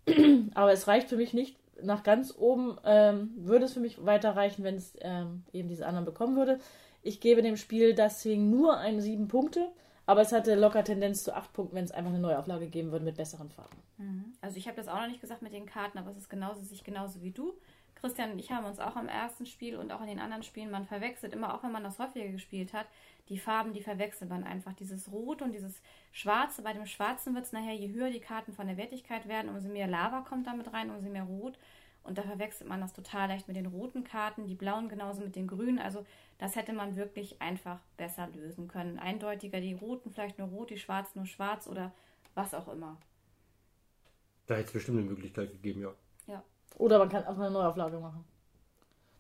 aber 0.55 0.73
es 0.73 0.87
reicht 0.87 1.09
für 1.09 1.17
mich 1.17 1.35
nicht 1.35 1.57
nach 1.83 2.03
ganz 2.03 2.35
oben. 2.37 2.77
Ähm, 2.85 3.31
würde 3.37 3.65
es 3.65 3.73
für 3.73 3.81
mich 3.81 4.05
weiter 4.05 4.37
reichen, 4.37 4.65
wenn 4.65 4.77
es 4.77 4.93
ähm, 5.01 5.45
eben 5.53 5.69
diese 5.69 5.87
anderen 5.87 6.05
bekommen 6.05 6.37
würde. 6.37 6.59
Ich 7.03 7.21
gebe 7.21 7.43
dem 7.43 7.57
Spiel 7.57 7.95
deswegen 7.95 8.51
nur 8.51 8.77
eine 8.77 9.01
sieben 9.01 9.29
Punkte. 9.29 9.67
Aber 10.11 10.23
es 10.23 10.33
hatte 10.33 10.57
locker 10.57 10.83
Tendenz 10.83 11.23
zu 11.23 11.37
acht 11.37 11.53
Punkten, 11.53 11.77
wenn 11.77 11.85
es 11.85 11.93
einfach 11.93 12.11
eine 12.11 12.19
Neuauflage 12.19 12.67
geben 12.67 12.91
würde 12.91 13.05
mit 13.05 13.17
besseren 13.17 13.49
Farben. 13.49 13.77
Mhm. 13.97 14.33
Also 14.41 14.57
ich 14.57 14.67
habe 14.67 14.77
das 14.77 14.89
auch 14.89 15.01
noch 15.01 15.07
nicht 15.07 15.21
gesagt 15.21 15.41
mit 15.41 15.53
den 15.53 15.67
Karten, 15.67 15.99
aber 15.99 16.11
es 16.11 16.17
ist 16.17 16.29
genauso 16.29 16.63
sich 16.63 16.83
genauso 16.83 17.23
wie 17.23 17.31
du. 17.31 17.55
Christian 17.95 18.33
und 18.33 18.41
ich 18.41 18.51
haben 18.51 18.65
uns 18.65 18.81
auch 18.81 18.97
am 18.97 19.07
ersten 19.07 19.47
Spiel 19.47 19.77
und 19.77 19.93
auch 19.93 20.01
in 20.01 20.09
den 20.09 20.19
anderen 20.19 20.43
Spielen, 20.43 20.73
man 20.73 20.85
verwechselt 20.85 21.33
immer, 21.33 21.55
auch 21.55 21.63
wenn 21.63 21.71
man 21.71 21.85
das 21.85 22.01
häufiger 22.01 22.27
gespielt 22.27 22.73
hat, 22.73 22.87
die 23.29 23.39
Farben, 23.39 23.73
die 23.73 23.83
verwechselt 23.83 24.31
man 24.31 24.43
einfach. 24.43 24.73
Dieses 24.73 25.13
Rot 25.13 25.43
und 25.43 25.53
dieses 25.53 25.81
Schwarze, 26.11 26.63
bei 26.63 26.73
dem 26.73 26.87
Schwarzen 26.87 27.37
wird 27.37 27.45
es 27.45 27.53
nachher, 27.53 27.75
je 27.75 27.93
höher 27.93 28.11
die 28.11 28.19
Karten 28.19 28.53
von 28.53 28.67
der 28.67 28.77
Wertigkeit 28.77 29.29
werden, 29.29 29.49
umso 29.49 29.69
mehr 29.69 29.87
Lava 29.87 30.23
kommt 30.23 30.49
damit 30.49 30.73
rein, 30.73 30.91
umso 30.91 31.09
mehr 31.09 31.23
Rot. 31.23 31.57
Und 32.03 32.19
da 32.19 32.23
verwechselt 32.23 32.69
man 32.69 32.81
das 32.81 32.93
total 32.93 33.29
leicht 33.29 33.47
mit 33.47 33.57
den 33.57 33.67
roten 33.67 34.05
Karten, 34.05 34.47
die 34.47 34.55
blauen 34.55 34.89
genauso 34.89 35.21
mit 35.23 35.37
den 35.37 35.47
grünen. 35.47 35.79
Also 35.79 36.05
das 36.39 36.57
hätte 36.57 36.73
man 36.73 36.97
wirklich 36.97 37.41
einfach 37.41 37.79
besser 37.97 38.29
lösen 38.29 38.69
können. 38.69 38.99
Eindeutiger 38.99 39.61
die 39.61 39.75
roten 39.75 40.11
vielleicht 40.11 40.39
nur 40.39 40.49
rot, 40.49 40.71
die 40.71 40.79
schwarzen 40.79 41.19
nur 41.19 41.27
schwarz 41.27 41.67
oder 41.67 41.93
was 42.35 42.55
auch 42.55 42.69
immer. 42.69 42.97
Da 44.47 44.55
hätte 44.55 44.69
es 44.69 44.73
bestimmt 44.73 44.99
eine 44.99 45.09
Möglichkeit 45.09 45.51
gegeben, 45.51 45.83
ja. 45.83 45.93
Ja. 46.27 46.43
Oder 46.79 46.99
man 46.99 47.09
kann 47.09 47.25
einfach 47.25 47.43
eine 47.43 47.51
Neuauflage 47.51 47.99
machen. 47.99 48.25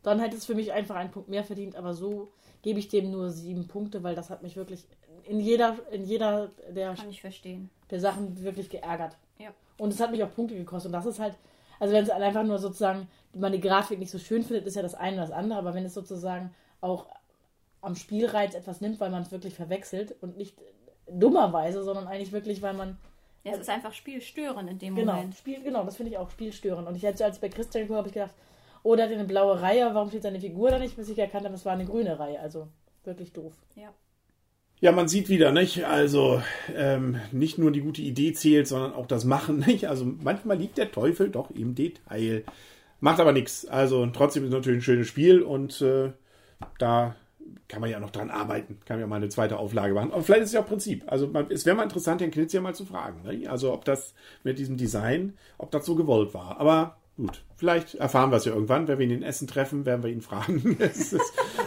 Dann 0.03 0.19
hätte 0.19 0.37
es 0.37 0.47
für 0.47 0.55
mich 0.55 0.73
einfach 0.73 0.97
einen 0.97 1.11
Punkt 1.11 1.29
mehr 1.29 1.45
verdient, 1.45 1.77
aber 1.77 1.93
so 1.93 2.33
gebe 2.63 2.79
ich 2.79 2.89
dem 2.89 3.11
nur 3.11 3.31
sieben 3.31 3.69
Punkte, 3.69 4.03
weil 4.03 4.15
das 4.15 4.31
hat 4.31 4.43
mich 4.43 4.57
wirklich 4.57 4.87
in 5.25 5.41
jeder, 5.41 5.77
in 5.93 6.05
jeder 6.05 6.51
der, 6.71 6.95
kann 6.95 7.11
ich 7.11 7.21
verstehen. 7.21 7.71
der 7.91 8.01
Sachen 8.01 8.43
wirklich 8.43 8.71
geärgert. 8.71 9.17
Ja. 9.39 9.53
Und 9.79 9.93
es 9.93 10.01
hat 10.01 10.11
mich 10.11 10.23
auch 10.25 10.35
Punkte 10.35 10.57
gekostet. 10.57 10.89
Und 10.89 10.93
das 10.93 11.07
ist 11.07 11.19
halt, 11.19 11.37
also 11.81 11.95
wenn 11.95 12.05
es 12.05 12.11
einfach 12.11 12.45
nur 12.45 12.59
sozusagen, 12.59 13.09
man 13.35 13.53
die 13.53 13.61
Grafik 13.61 13.99
nicht 13.99 14.11
so 14.11 14.19
schön 14.19 14.45
findet, 14.45 14.67
ist 14.67 14.77
ja 14.77 14.83
das 14.83 14.95
eine 14.95 15.17
oder 15.17 15.27
das 15.27 15.33
andere, 15.33 15.59
aber 15.59 15.75
wenn 15.75 15.85
es 15.85 15.95
sozusagen 15.95 16.55
auch 16.81 17.07
am 17.81 17.97
Spielreiz 17.97 18.55
etwas 18.55 18.81
nimmt, 18.81 19.01
weil 19.01 19.11
man 19.11 19.23
es 19.23 19.33
wirklich 19.33 19.55
verwechselt 19.55 20.15
und 20.21 20.37
nicht 20.37 20.57
dummerweise, 21.11 21.83
sondern 21.83 22.07
eigentlich 22.07 22.33
wirklich, 22.33 22.63
weil 22.63 22.75
man. 22.75 22.99
Ja, 23.43 23.53
es 23.53 23.61
ist 23.61 23.71
einfach 23.71 23.95
spielstörend 23.95 24.69
in 24.69 24.79
dem 24.79 24.95
genau, 24.95 25.15
Moment. 25.15 25.35
Spiel, 25.35 25.63
genau, 25.63 25.83
das 25.85 25.97
finde 25.97 26.13
ich 26.13 26.19
auch 26.19 26.31
spielstörend. 26.31 26.87
Und 26.87 26.95
ich 26.95 27.03
hätte 27.03 27.25
als 27.25 27.39
bei 27.39 27.49
Christian 27.49 27.85
geguckt, 27.85 27.99
habe 27.99 28.09
ich 28.09 28.15
gedacht, 28.15 28.35
oh, 28.83 28.95
der 28.95 29.07
hat 29.07 29.13
eine 29.15 29.25
blaue 29.25 29.63
Reihe, 29.63 29.95
warum 29.95 30.11
steht 30.11 30.23
seine 30.23 30.41
Figur 30.41 30.71
da 30.71 30.79
nicht? 30.79 30.97
Bis 30.97 31.09
ich 31.09 31.19
erkannt 31.19 31.47
habe, 31.47 31.55
es 31.55 31.65
war 31.65 31.73
eine 31.73 31.87
grüne 31.87 32.19
Reihe. 32.19 32.39
Also 32.39 32.69
wirklich 33.05 33.33
doof. 33.33 33.55
Ja. 33.75 33.89
Ja, 34.83 34.93
man 34.93 35.09
sieht 35.09 35.29
wieder, 35.29 35.53
nicht? 35.53 35.85
Also 35.85 36.43
ähm, 36.75 37.21
nicht 37.33 37.59
nur 37.59 37.71
die 37.71 37.83
gute 37.83 38.01
Idee 38.01 38.33
zählt, 38.33 38.67
sondern 38.67 38.95
auch 38.95 39.07
das 39.07 39.25
Machen, 39.25 39.59
nicht? 39.67 39.89
Also 39.89 40.07
manchmal 40.07 40.57
liegt 40.57 40.79
der 40.79 40.91
Teufel 40.91 41.29
doch 41.31 41.51
im 41.51 41.75
Detail. 41.75 42.45
Macht 43.01 43.21
aber 43.21 43.33
nichts. 43.33 43.67
Also 43.67 44.07
trotzdem 44.07 44.45
ist 44.45 44.53
natürlich 44.53 44.79
ein 44.81 44.83
schönes 44.83 45.07
Spiel 45.09 45.43
und 45.43 45.83
äh, 45.83 46.13
da 46.79 47.15
kann 47.69 47.81
man 47.83 47.91
ja 47.91 48.01
noch 48.01 48.11
dran 48.11 48.31
arbeiten. 48.31 48.79
Kann 48.87 48.97
man 48.97 49.01
ja 49.01 49.07
mal 49.07 49.17
eine 49.17 49.29
zweite 49.29 49.59
Auflage 49.59 49.93
machen. 49.93 50.13
Aber 50.13 50.23
vielleicht 50.23 50.43
ist 50.43 50.49
es 50.49 50.55
ja 50.55 50.63
auch 50.63 50.67
Prinzip. 50.67 51.05
Also 51.07 51.29
man, 51.29 51.51
es 51.51 51.67
wäre 51.67 51.77
mal 51.77 51.83
interessant, 51.83 52.23
den 52.23 52.31
Knitz 52.31 52.53
ja 52.55 52.63
mal 52.63 52.75
zu 52.75 52.87
fragen. 52.87 53.23
Ne? 53.23 53.49
Also 53.49 53.73
ob 53.73 53.85
das 53.85 54.15
mit 54.45 54.59
diesem 54.59 54.79
Design, 54.79 55.35
ob 55.59 55.71
das 55.71 55.85
so 55.85 55.95
gewollt 55.95 56.33
war. 56.33 56.59
Aber 56.59 56.97
gut, 57.17 57.45
vielleicht 57.57 57.95
erfahren 57.97 58.31
wir 58.31 58.37
es 58.37 58.45
ja 58.45 58.53
irgendwann. 58.53 58.89
Wenn 58.89 58.99
wir 58.99 59.07
ihn 59.07 59.13
in 59.13 59.23
Essen 59.23 59.47
treffen, 59.47 59.87
werden 59.87 60.03
wir 60.03 60.11
ihn 60.11 60.21
fragen. 60.21 60.77
ist, 60.79 61.17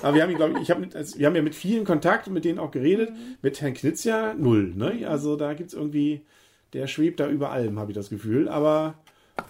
aber 0.01 0.15
wir 0.15 0.23
haben, 0.23 0.35
glaube 0.35 0.53
ich, 0.53 0.63
ich 0.63 0.71
hab 0.71 0.79
mit, 0.79 0.95
also 0.95 1.17
wir 1.19 1.27
haben 1.27 1.35
ja 1.35 1.41
mit 1.41 1.55
vielen 1.55 1.85
Kontakt 1.85 2.27
und 2.27 2.33
mit 2.33 2.45
denen 2.45 2.59
auch 2.59 2.71
geredet. 2.71 3.11
Mhm. 3.11 3.37
Mit 3.41 3.61
Herrn 3.61 3.73
Knitz 3.73 4.03
ja 4.03 4.33
null. 4.33 4.73
Ne? 4.75 5.07
Also 5.07 5.35
da 5.35 5.53
gibt 5.53 5.69
es 5.69 5.73
irgendwie, 5.73 6.25
der 6.73 6.87
schwebt 6.87 7.19
da 7.19 7.27
über 7.27 7.51
allem, 7.51 7.79
habe 7.79 7.91
ich 7.91 7.95
das 7.95 8.09
Gefühl. 8.09 8.49
Aber 8.49 8.95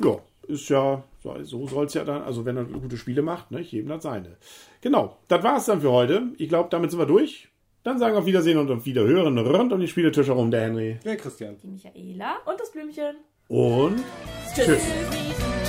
ja, 0.04 0.18
ist 0.48 0.70
ja, 0.70 1.04
so 1.42 1.68
soll 1.68 1.86
es 1.86 1.94
ja 1.94 2.04
dann, 2.04 2.22
also 2.22 2.46
wenn 2.46 2.58
er 2.58 2.66
gute 2.66 2.98
Spiele 2.98 3.22
macht, 3.22 3.52
ne, 3.52 3.62
jedem 3.62 3.90
das 3.90 4.04
seine. 4.04 4.38
Genau, 4.82 5.18
das 5.28 5.44
war 5.44 5.58
es 5.58 5.66
dann 5.66 5.82
für 5.82 5.92
heute. 5.92 6.34
Ich 6.38 6.50
glaube, 6.50 6.70
damit 6.70 6.92
sind 6.92 7.00
wir 7.00 7.06
durch. 7.06 7.50
Dann 7.84 8.00
sagen 8.00 8.16
wir 8.16 8.20
auf 8.20 8.26
Wiedersehen 8.26 8.58
und 8.58 8.72
auf 8.72 8.86
Wiederhören 8.86 9.38
rund 9.38 9.74
um 9.74 9.80
den 9.80 9.88
Spieletisch 9.90 10.28
herum, 10.28 10.52
der 10.52 10.62
Henry. 10.62 11.00
Der 11.04 11.18
Christian. 11.18 11.58
Die 11.62 11.68
Michaela. 11.68 12.38
Und 12.46 12.60
das 12.60 12.72
Blümchen. 12.72 13.18
Und 13.50 14.02
tschüss. 14.56 14.68
tschüss. 14.68 15.63